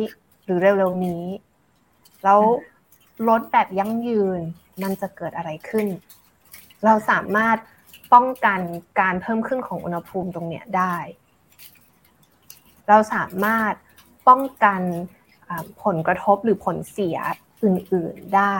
[0.45, 1.25] หรือเร็วๆนี้
[2.25, 2.41] แล้ว
[3.29, 4.41] ลดแบบยั่งยืน
[4.83, 5.87] มันจะเกิดอะไรขึ้น
[6.85, 7.57] เราสามารถ
[8.13, 8.61] ป้องกัน
[9.01, 10.97] การเพิ่มขึ้นของอุณหภูมิตรงเนี้ยได้
[12.89, 13.73] เราสามารถ
[14.29, 14.81] ป้องกัน
[15.85, 17.19] ผลกระทบหรือผลเสีย
[17.63, 18.59] อื่นๆได้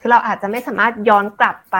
[0.00, 1.76] คือเราอาจจะไม่สามารถย้อนกลับไป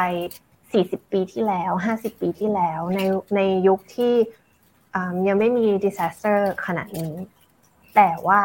[0.81, 3.01] 40 ปีที่แล้ว 50 ปีที่แล้ว ใน
[3.37, 4.15] ในยุคที่
[5.29, 7.15] ยังไม่มี disaster ขนาดนี้
[7.95, 8.41] แต่ว่า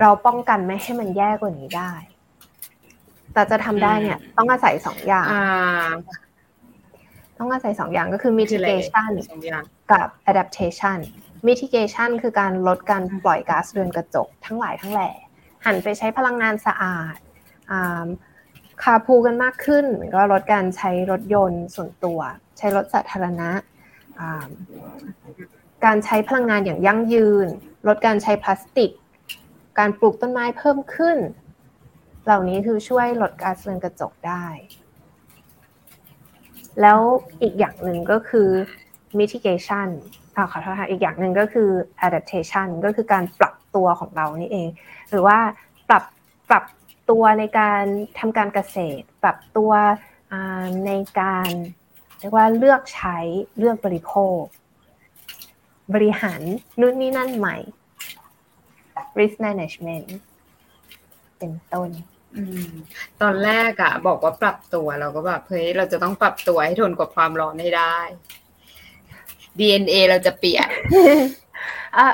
[0.00, 1.92] เราป้องกันไม่ให้มันแย่กว่านี้ได้
[3.32, 5.28] แต่จะทำได้เนี่ย ต้องอาศัยสองอย่าง
[7.38, 9.10] ต้องอาศัยสองอย่างก็คือ mitigation
[9.92, 10.98] กับ adaptation
[11.48, 15.10] mitigation คือการลดการปล่อยก๊าซเรือนกระจกทั้งหลายทั้งแหล่
[15.66, 17.16] หันไปใช้พลังงานสะอาด
[18.82, 22.20] คาพูกันมากขึ้นก็ลดการใช้รถยนต์ส่วนตัว
[22.58, 23.50] ใช้รถสาธารณะ
[25.84, 27.46] การใช้พลังงานอย่างยั่งยืน
[27.88, 28.90] ลดการใช้พลาสติก
[29.78, 31.18] การปลูกต้นไม้เพิ่มขึ้น
[32.24, 34.46] เหล่านี้คือช่วยลดก๊าซเรือนกระจกได้
[36.80, 37.00] แล้ว
[37.42, 38.48] อีกอย่างหนึ่งก็คือ
[39.18, 39.88] mitigation
[40.38, 41.70] อขอโทษค่ะอีกอย่างหนึ่งก็คือ
[42.06, 44.68] adaptation ก็คือการปรับตัวของเรานี่เอง
[45.10, 45.38] หรือว่า
[45.88, 46.04] ปรับ
[46.50, 46.64] ปรับ
[47.10, 47.84] ตัวในการ
[48.18, 49.72] ทำการเกษตร ปรับตัว
[50.86, 51.50] ในการ
[52.18, 53.18] เรียกว่าเลือกใช้
[53.58, 54.40] เลือกบริโภค
[55.94, 56.40] บริหาร
[56.80, 57.56] นู่นนี่นั่นใหม่
[59.18, 60.06] risk management
[61.38, 61.90] เป็นต้น
[63.22, 67.98] ตอนแรกอะบอกว่าปรับตัวเราก็แบบเฮ้ยเราจะต้องปรับตัวให้ทนกับความร้อนให้ได้
[69.58, 70.68] DNA เราจะเปลี่ยน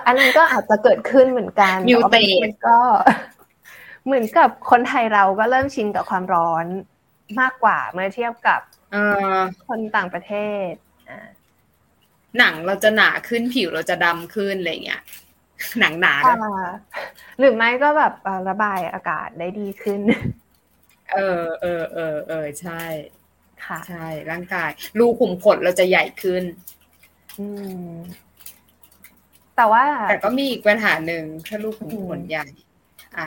[0.06, 2.78] อันนั้นก็อาจจะเกิดขึ้นเหมือนกันมิวเตมันก็
[4.04, 6.66] เหมือนกับคนไทยเราก็เริ่มชินกับความร้อน
[7.40, 8.60] มากกว่าเมื่อเทียบกับ
[9.68, 10.34] คนต่างประเท
[10.68, 10.70] ศ
[12.38, 15.02] หนังเราจะหนาขึ้นผิวเราจะดำขึ้นอะไรเงี้ย
[15.80, 16.14] หนังหนา
[17.38, 18.14] หรือไม่ก็แบบ
[18.48, 20.00] ระบายอากาศได้ดีขึ้น
[21.12, 22.82] เออเออเออเออใช่
[23.64, 26.42] ค่ะ ใช่ ร่างกาย รูขุมขนเราจะใหญ่ขึ้น
[27.38, 27.46] อื
[27.86, 27.90] ม
[29.56, 32.46] แต่ว่า แต่ก็มีอีกปัญหาหนึ่งถ้ารูขุมขนใหญ่
[33.18, 33.26] อะ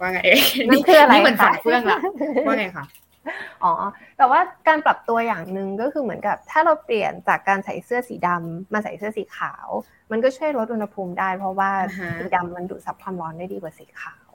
[0.00, 0.20] ว่าไง
[0.68, 1.98] นี่คืออะไรนี่เหมือนฝังเฟื่องละ
[2.46, 2.86] ว่าไงคะ
[3.62, 3.72] อ๋อ
[4.18, 9.66] แต่ว่าการปรับตัวอย่างหนึ่งก็คือเหมือนกับ ถ้าเราเปลี่ยนจากการใส่เสื้อสีดำมาใส่เสื้อสีขาว
[10.10, 11.70] มันก็ช่วยลดอุณหภูมิได้ เพราะว่า
[12.18, 14.30] สีดำมันดูดซับความร้อนได้ดีกว่าสีขาว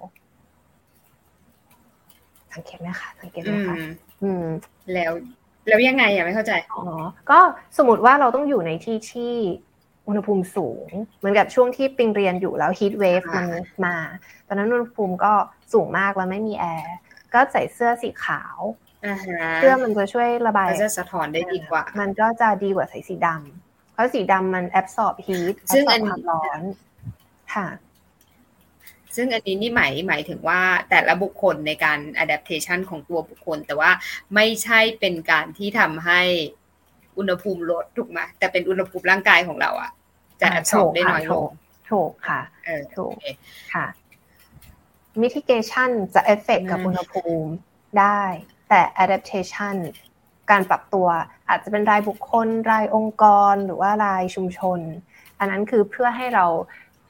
[2.54, 3.76] สังเกตไหมคะสังเกตไหมคะ
[4.24, 4.46] อืม
[4.94, 5.12] แล้ว
[5.68, 6.82] แล้วยังไงอะไม่เข้าใจ อ๋อ
[7.32, 7.40] ก็
[7.78, 9.34] สมมติว่าเราต้องอยู่ในที่ที่
[10.08, 13.48] อุณหภูมิสูง เหมือนกับช่วงที่ปิงเรียนอยู่แล้วฮีทเวฟมัน
[13.86, 13.96] มา
[14.48, 15.34] ตอนนั้นอุณหภูมิก็
[15.74, 16.96] สูงมากแล้วไม่มีแอร์
[17.34, 18.58] ก็ใส่เสื้อสีขาว
[19.58, 26.62] เสื้อมันจะช่วยระบายจะสะท้อนได้ดีกว่า มันก็จะดีกว่าใส่สีดำเพราะสีดำมันแอบสอบฮีทซึ่งอันความร้อน
[27.56, 27.68] ค่ะ
[29.16, 33.92] ซึ่งอันนี้นี่หมายหมายถึงว่าแต่ละบุคคลในการ adaptation ของตัวบุคคล แต่ว่า
[34.36, 36.22] ไม่ใช่เป็นการที่ทำให้
[37.18, 39.92] อุณหภูมิลดถูกไหมแต่เป็นอุณหภูมิร่างกายของเราอะ
[40.42, 41.50] จะแอบสอบได้น้อยลง
[41.92, 42.42] ถูกค่ะ
[42.96, 43.14] ถูก
[43.74, 43.86] ค่ะ
[45.22, 47.52] mitigation จะเอฟเฟกกับอุณหภูมิ
[48.00, 48.22] ได้
[48.70, 49.76] แต่ adaptation
[50.52, 51.08] การปรับตัว
[51.50, 54.80] อาจจะเป็นรายบุคคล รายองค์กร หรือว่ารายชุมชน
[55.40, 56.46] อันนั้นคือเพื่อให้เรา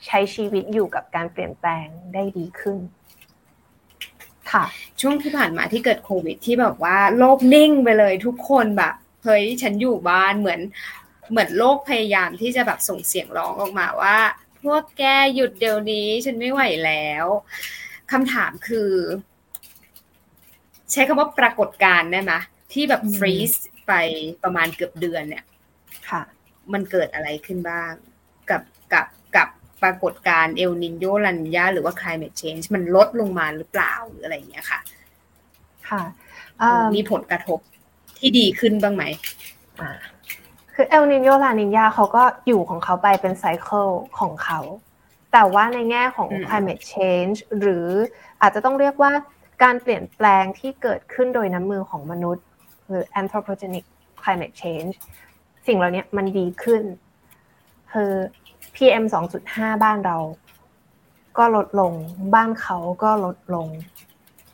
[0.05, 2.77] ใช้ชีวิตอยู่กับการเปลี่ยนแปลงได้ดีขึ้น
[4.51, 4.63] ค่ะ
[5.01, 8.93] ช่วงที่ผ่านมาที่เกิดโควิด ที่แบบว่าโลกนิ่งไปเลยทุกคนแบบ
[9.23, 10.61] เฮ้ยฉันอยู่บ้านเหมือน
[11.31, 14.17] เหมือนโลกพยายามที่จะแบบส่งเสียงร้องออกมาว่า
[14.63, 15.03] พวกแก
[15.35, 17.25] หยุดเดี๋ยวนี้ ฉันไม่ไหวแล้ว
[18.11, 18.91] คำถามคือ
[20.91, 22.33] ใช้คำว่าปรากฏการณ์ได้ไหม
[22.73, 23.51] ที่แบบฟรีซ
[23.87, 23.93] ไป
[24.43, 25.45] ประมาณเกือบเดือนเนี่ย
[26.09, 26.21] ค่ะ
[26.73, 27.91] มันเกิดอะไรขึ้นบ้าง
[28.49, 28.61] กับ
[28.93, 29.49] กับกับ
[29.83, 34.79] ปรากฏการณ์เอลนินโยลันยาหรือว่า climate change มันลดลงมาหรือเปล่าหรืออะไรอย่างเงี้ยค่ะ
[35.89, 36.01] ค่ะ
[36.95, 37.59] มีผลกระทบ
[38.21, 39.03] ที่ดีขึ้นบ้างไหม
[40.73, 43.87] คือเอลนินโยลานินยาเขาก็อยู่ของเขาไปเป็นไซเคิล
[44.19, 44.59] ของเขา
[45.31, 47.87] แต่ว่าในแง่ของ climate change หรือ
[48.41, 49.11] อาจจะต้องเรียกว่า
[49.63, 52.45] การเปลี่ยนแปลงที่เกิดขึ้นโดยน้ำมือของมนุษย์
[52.87, 53.85] หรือ anthropogenic
[54.21, 54.93] climate change
[55.67, 56.83] สิ่งเหล่านี้มันดีขึ้น
[57.91, 58.11] คือ
[58.75, 59.03] PM
[59.43, 60.17] 2.5 บ้านเรา
[61.37, 61.93] ก็ลดลง
[62.35, 63.67] บ้านเขาก็ลดลง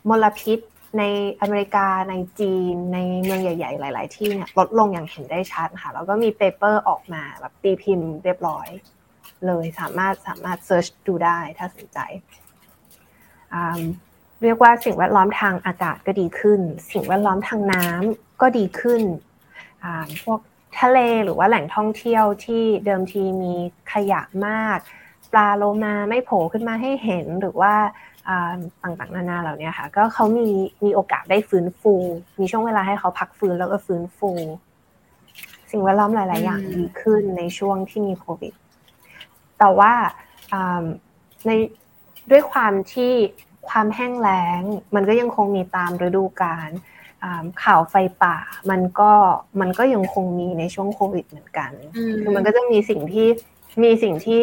[0.08, 0.58] มลพิษ
[0.98, 1.02] ใน
[1.40, 8.68] อเมริกาในจีน ในเมืองใหญ่ ๆ หลาย ๆ ที่เนี่ยลดลงอย่างเห็นได้ชัดค่ะแล้วก็มี paper ออกมาแบบตีพิมพ์เรียบร้อย
[9.46, 11.98] เลยสามารถสามารถ search ดูได้ถ้าสนใจ
[14.42, 16.60] เรียกว่าสิ่งแวดล้อมทางอากาศก็ดีขึ้น
[16.92, 19.02] สิ่งแวดล้อมทางน้ำก็ดีขึ้น
[20.22, 20.40] พวก
[20.80, 23.54] ทะเลหรือว่าแหล่งท่องเที่ยวที่เดิมทีมี
[23.92, 24.78] ขยะมาก
[25.32, 27.74] ปลาโลมาไม่โผล่ขึ้นมาให้เห็นหรือว่า
[28.82, 30.48] ต่างๆ นานาเหล่านี้ค่ะ ก็เขามี
[30.84, 31.94] มีโอกาสได้ฟื้นฟู
[32.38, 34.30] มีช่วงเวลาให้เขาพักฟื้นแล้วก็ฟื้นฟู
[35.70, 38.54] สิ่งแวดล้อมหลาย ๆ อย่างดีขึ้นในช่วงที่มีโควิด
[39.58, 39.92] แต่ว่า
[41.46, 41.50] ใน
[42.30, 43.12] ด้วยความที่
[43.68, 44.62] ความแห้งแล้ง
[44.94, 46.70] มันก็ยังคงมีตามฤดูกาล
[47.62, 48.36] ข่าวไฟป่า
[48.70, 49.12] มันก็
[49.60, 51.70] มันก็ยังคงมีในช่วงโควิดเหมือนกัน
[52.22, 53.28] คือมันก็จะมีสิ่งที่
[53.82, 54.40] มีสิ่งที่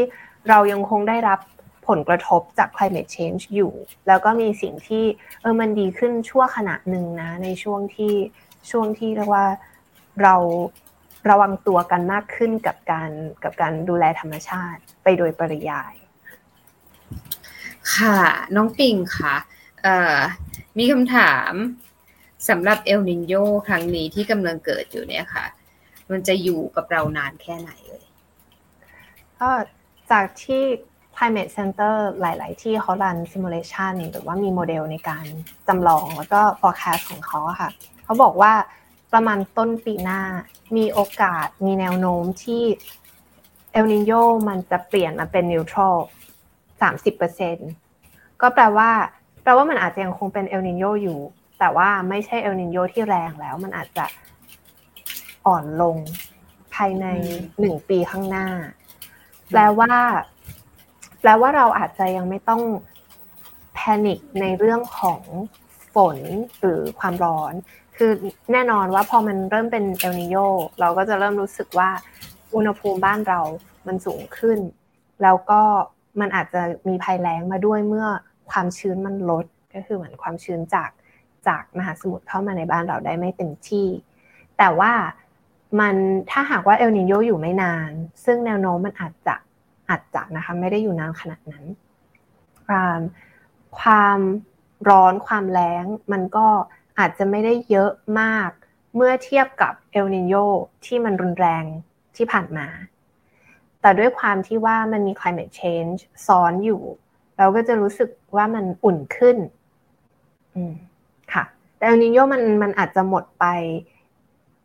[0.50, 1.40] เรายังคงได้รับ
[1.88, 3.74] ผลกระทบจาก climate change อยู่
[4.08, 5.04] แล้วก็มีสิ่งที่
[5.42, 8.14] เออมันดีขึ้นชั่วขณะหนึ่งนะ ในช่วงที่
[8.72, 9.46] ช่วงที่เรียกว่า
[10.22, 10.36] เรา
[11.30, 13.10] ระวังตัวกันมากขึ้นกับการ
[13.44, 15.94] กับการดูแลธรรมชาติไปโดยปริยาย
[17.96, 18.20] ค่ะ
[18.56, 19.36] น้องปิงค่ะ
[20.78, 21.54] มีคำถาม
[22.50, 23.34] สำหรับเอลนินโย
[23.68, 25.46] ครั้งนี้ที่กำลังเกิดอยู่เนี่ยค่ะ
[26.12, 28.06] มันจะอยู่กับเรานานแค่ไหนเลย
[29.40, 29.50] ก็
[30.12, 30.64] จากที่
[31.18, 35.26] climate center หลาย ๆ ที่เขารัน simulation หรือว่ามีโมเดลในการ
[35.68, 37.70] จำลองแล้วก็ forecast ของเขาค่ะ
[38.04, 38.54] เขาบอกว่า
[39.14, 40.22] ประมาณต้นปีหน้า
[40.78, 42.64] มีโอกาสมีแนวโน้มที่
[43.72, 44.12] เอลนิโย
[44.50, 45.96] มันจะเปลี่ยนมาเป็นนิวทรัล
[46.82, 47.58] สามสิบเปอร์เซ็น
[48.42, 48.90] ก็แปลว่า
[49.44, 51.20] แปลว่ามันอาจจะยังคงเป็นเอลนิโยอยู่
[51.60, 54.06] แต่ว่าไม่ใช่เอลนิโยที่แรงแล้ว มันอาจจะ
[55.46, 55.98] อ่อนลง
[56.76, 57.06] ภายใน
[57.60, 58.48] หนึ่งปีข้างหน้า
[59.52, 59.94] แปลว่า
[61.26, 62.62] แปลว่าเราอาจจะยังไม่ต้อง
[63.74, 65.22] แพนิคในเรื่องของ
[65.94, 66.18] ฝน
[66.60, 67.54] หรือความร้อน
[67.98, 68.12] คือ
[68.52, 70.36] แน่นอนว่าพอมันเริ่มเป็นเอลนิโย
[70.80, 71.90] เราก็จะเริ่มรู้สึกว่า
[72.56, 73.42] อุณหภูมิบ้านเรา
[73.88, 74.60] มันสูงขึ้น
[75.24, 75.62] แล้วก็
[76.20, 78.08] มันอาจจะมีภัยแล้งมาด้วยเมื่อ
[78.52, 80.90] ความชื้นมันลด ก็คือเหมือนความชื้นจาก
[81.48, 83.88] จากมหาสมุทรเข้ามาในบ้านเราได้ไม่เต็มที่
[84.58, 84.94] แต่ว่า
[85.80, 85.96] มัน
[86.32, 87.92] ถ้าหากว่าเอลนิโยอยู่ไม่นาน
[88.26, 89.36] ซึ่งแนวโน้มมันอาจจะ
[89.90, 91.66] อาจจะนะคะไม่ได้อยู่นานขนาดนั้น
[93.80, 94.20] ความ
[94.90, 96.48] ร้อนความแล้งมันก็
[97.00, 98.50] อาจจะไม่ได้เยอะมาก
[98.96, 100.34] เมื่อเทียบกับเอลนิโย
[100.86, 101.64] ที่มันรุนแรง
[102.16, 102.68] ที่ผ่านมา
[103.82, 106.82] แต่ด้วยความที่ว่ามันมี climate change ซ้อนอยู่
[107.38, 109.38] เราก็จะรู้สึกว่ามันอุ่นขึ้น
[111.34, 111.44] ค่ะ
[111.78, 113.46] แต่เอลนิโยมันมันอาจจะหมดไป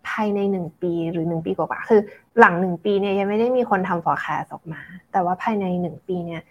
[0.08, 2.00] ภายในหนึ่งปีหรือหนึ่งปีกว่าคือ
[2.38, 6.42] หลังหนึ่งปีเนี่ยยังไม่ได้มีคนทำ forecast ออกมา แต่ว่าภายในหนึ่งปีเนี่ย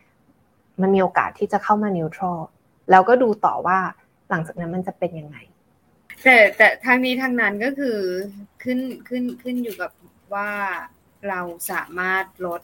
[0.81, 2.39] มันมีโอกาสที่จะเข้ามา neutral
[2.91, 3.79] แล้วก็ดูต่อว่า
[4.29, 5.37] หลังจากนั้นมันจะเป็นยังไง
[6.23, 7.97] แต่แต่ทางนี้ทางนั้นก็คือ
[8.63, 9.91] ขึ้นขึ้นขึ้นอยู่กับ
[10.33, 10.49] ว่า
[11.29, 12.61] เราสามารถลด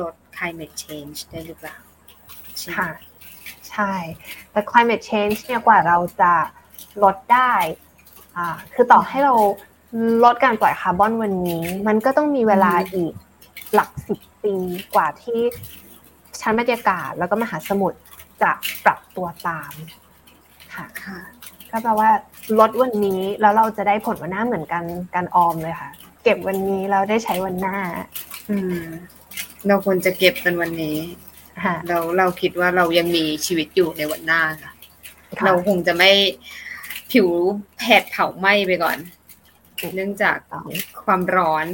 [0.00, 1.76] ลด climate change ได้หรือเปล่า
[2.76, 2.90] ค่ะ
[3.70, 3.92] ใช่
[4.50, 6.32] แต่ climate change เนี่ยกว่าเราจะ
[7.02, 7.52] ลดได้
[8.36, 9.34] อ่าคือต่อให้เรา
[10.24, 13.12] ลดการปล่อยคาร์บอนวันนี้ มันก็ต้องมีเวลาอีก
[13.74, 14.54] หลักสิบปี
[14.94, 15.40] กว่าที่
[16.40, 17.98] ชั้นบรรยากาศแล้วก็มหาสมุทร
[18.42, 18.50] จะ
[18.84, 19.72] ปรับตัวตาม
[20.74, 21.18] ค่ะค่ะ
[21.70, 22.10] ก็แปลว่า
[22.58, 24.82] ลดวันนี้แล้วเราจะได้ผลวันหน้าเหมือนกัน
[25.14, 25.90] การออมเลยค่ะ
[26.22, 27.76] เก็บวันนี้เราได้ใช้วันหน้า
[28.50, 28.82] อืม
[29.66, 30.96] เราควรจะเก็บกันวันนี้
[31.88, 34.72] เราเราคิดว่าเรายังมีชีวิตอยู่ในวันหน้าค่ะ
[35.44, 36.10] เราคงจะไม่
[37.12, 37.28] ผิว
[37.78, 38.98] แผดเผาไหม้ไปก่อน
[39.94, 40.38] เนื่องจาก
[41.04, 41.66] ความร้อน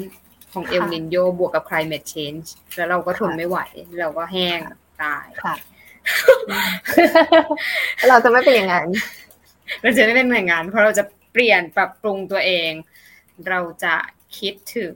[0.52, 2.46] ของเอลนินโยบวกกับ climate change
[2.76, 3.58] แล้วเราก็ทนไม่ไหว
[4.00, 4.60] เราก็แห้ง
[5.02, 5.54] ตายค่ะ
[8.08, 8.88] เราจะไม่เป็นอย่างนั้น
[9.82, 12.70] เราจะไม่เป็นหน่วยงานเพราะเราจะเปลี่ยนปรับปรุงตัวเอง
[13.48, 13.94] เราจะ
[14.38, 14.94] คิดถึง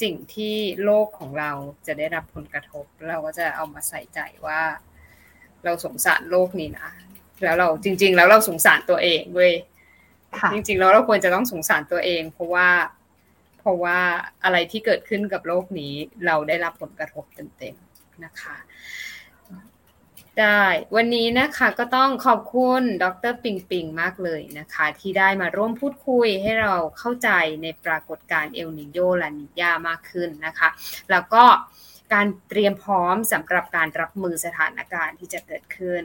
[0.00, 1.50] สิ่งที่โลกของเรา
[1.86, 4.60] จะได้รับผลกระทบ เราก็จะเอามาใส่ใจว่า
[5.64, 6.90] เราสงสารโลกนี้นะ
[7.44, 9.52] แล้วเราจริง ๆ แล้วเราสงสารตัวเองเว้ย
[10.52, 12.68] จริงๆแล้วเราควรจะต้องสงสารตัวเอง เพราะว่า
[13.58, 13.98] เพราะว่า
[14.44, 15.94] อะไรที่เกิดขึ้นกับโลกนี้
[16.26, 17.24] เราได้รับผลกระทบ
[17.58, 18.56] เต็มๆนะคะ
[20.40, 20.64] ได้
[20.96, 27.30] วันนี้นะคะก็ต้องขอบคุณดรปิงปิงมากเลยนะคะ ที่ได้มาร่วมพูดคุยให้เราเข้าใจ
[27.62, 30.68] ในปรากฏการณ์เอลนิโยลานิยามากขึ้นนะคะ
[31.10, 31.44] แล้วก็
[32.14, 36.02] การเตรียมพร้อมสำหรับการรับมือสถานการณ์ที่จะเกิดขึ้น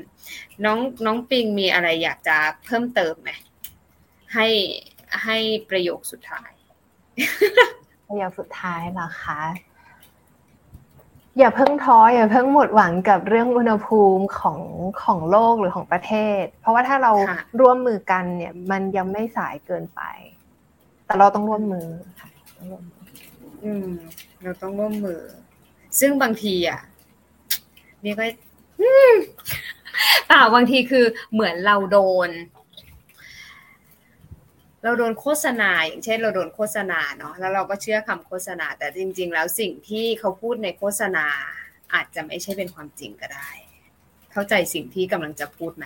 [0.65, 3.29] น้องน้องปิงมีอะไรอยากจะเพิ่มเติมไหม
[4.33, 4.47] ให้
[5.23, 5.37] ให้
[5.69, 6.51] ประโยคสุดท้าย
[8.07, 9.41] ประโยคสุดท้ายเหรอคะ
[11.37, 14.59] อย่าเพิ่งท้ออย่าเพิ่งหมดหวังกับเรื่องอุณหภูมิของ
[15.03, 17.11] ของโลกหรือของประเทศ เพราะว่าถ้าเรา
[17.59, 20.01] ร่วมมือกันเนี่ย มันยังไม่สายเกินไป
[21.05, 21.87] แต่เราต้องร่วมมือ
[22.19, 22.29] ค่ะ
[23.63, 23.87] อืม
[24.43, 25.21] เราต้องร่วมมือ
[25.99, 26.81] ซึ่งบางทีอะ
[28.05, 28.25] นี่ก็
[30.27, 32.29] เปล่าบางทีคือเหมือนเราโดน
[34.83, 41.25] เราโดนโฆษณา อย่างเช่น เราโดนโฆษณาเนาะแล้วเราก็เชื่อคำโฆษณา แต่จริง ๆ แล้วสิ่งที่เขาพูดในโฆษณา
[41.93, 43.49] อาจจะไม่ใช่เป็นความจริงก็ได้
[44.31, 45.85] เข้าใจสิ่งที่กำลังจะพูดไหม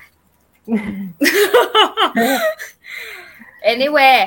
[3.71, 4.19] anyway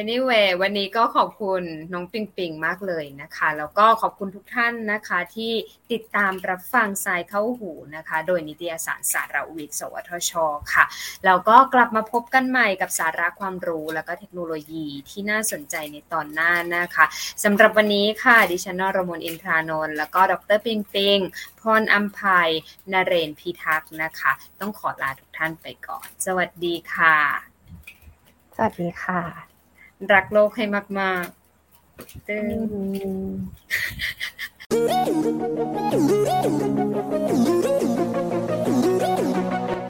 [0.00, 5.52] anyway วันนี้ก็ขอบคุณน้องปิงปิงมากเลยนะคะ แล้วก็ขอบคุณทุกท่านนะคะที่
[5.92, 10.32] ติดตามรับฟังสายเข้าหูนะคะ โดยนิตยสารสารวิทย์สวทช
[10.72, 10.84] ค่ะ
[11.24, 17.04] แล้วก็กลับมาพบกันใหม่กับสาระความรู้แล้วก็เทคโนโลยีที่น่าสนใจในตอนหน้านะคะ
[17.44, 21.18] สำหรับวันนี้ค่ะ ดิฉันนรมนอินทรานนท์แล้วก็ดรปิงปิง
[21.60, 22.50] พรอัมภัย
[22.92, 27.16] นเรนพิทักษ์นะคะ ต้องขอลาทุกท่านไปก่อน สวัสดีค่ะ
[28.56, 29.53] สวัสดีค่ะ
[30.12, 30.64] รักโลกให้
[31.00, 32.46] มากๆตึง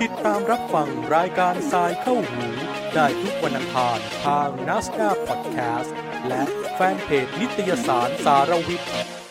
[0.03, 2.47] ติดตามรับฟังรายการทรายเข้าหู
[2.95, 5.97] ได้ทุกวันอังคารทางนัสดาพอดแคสต์
[6.29, 6.43] และ
[6.75, 9.24] แฟนเพจนิตยสารสารวิทย์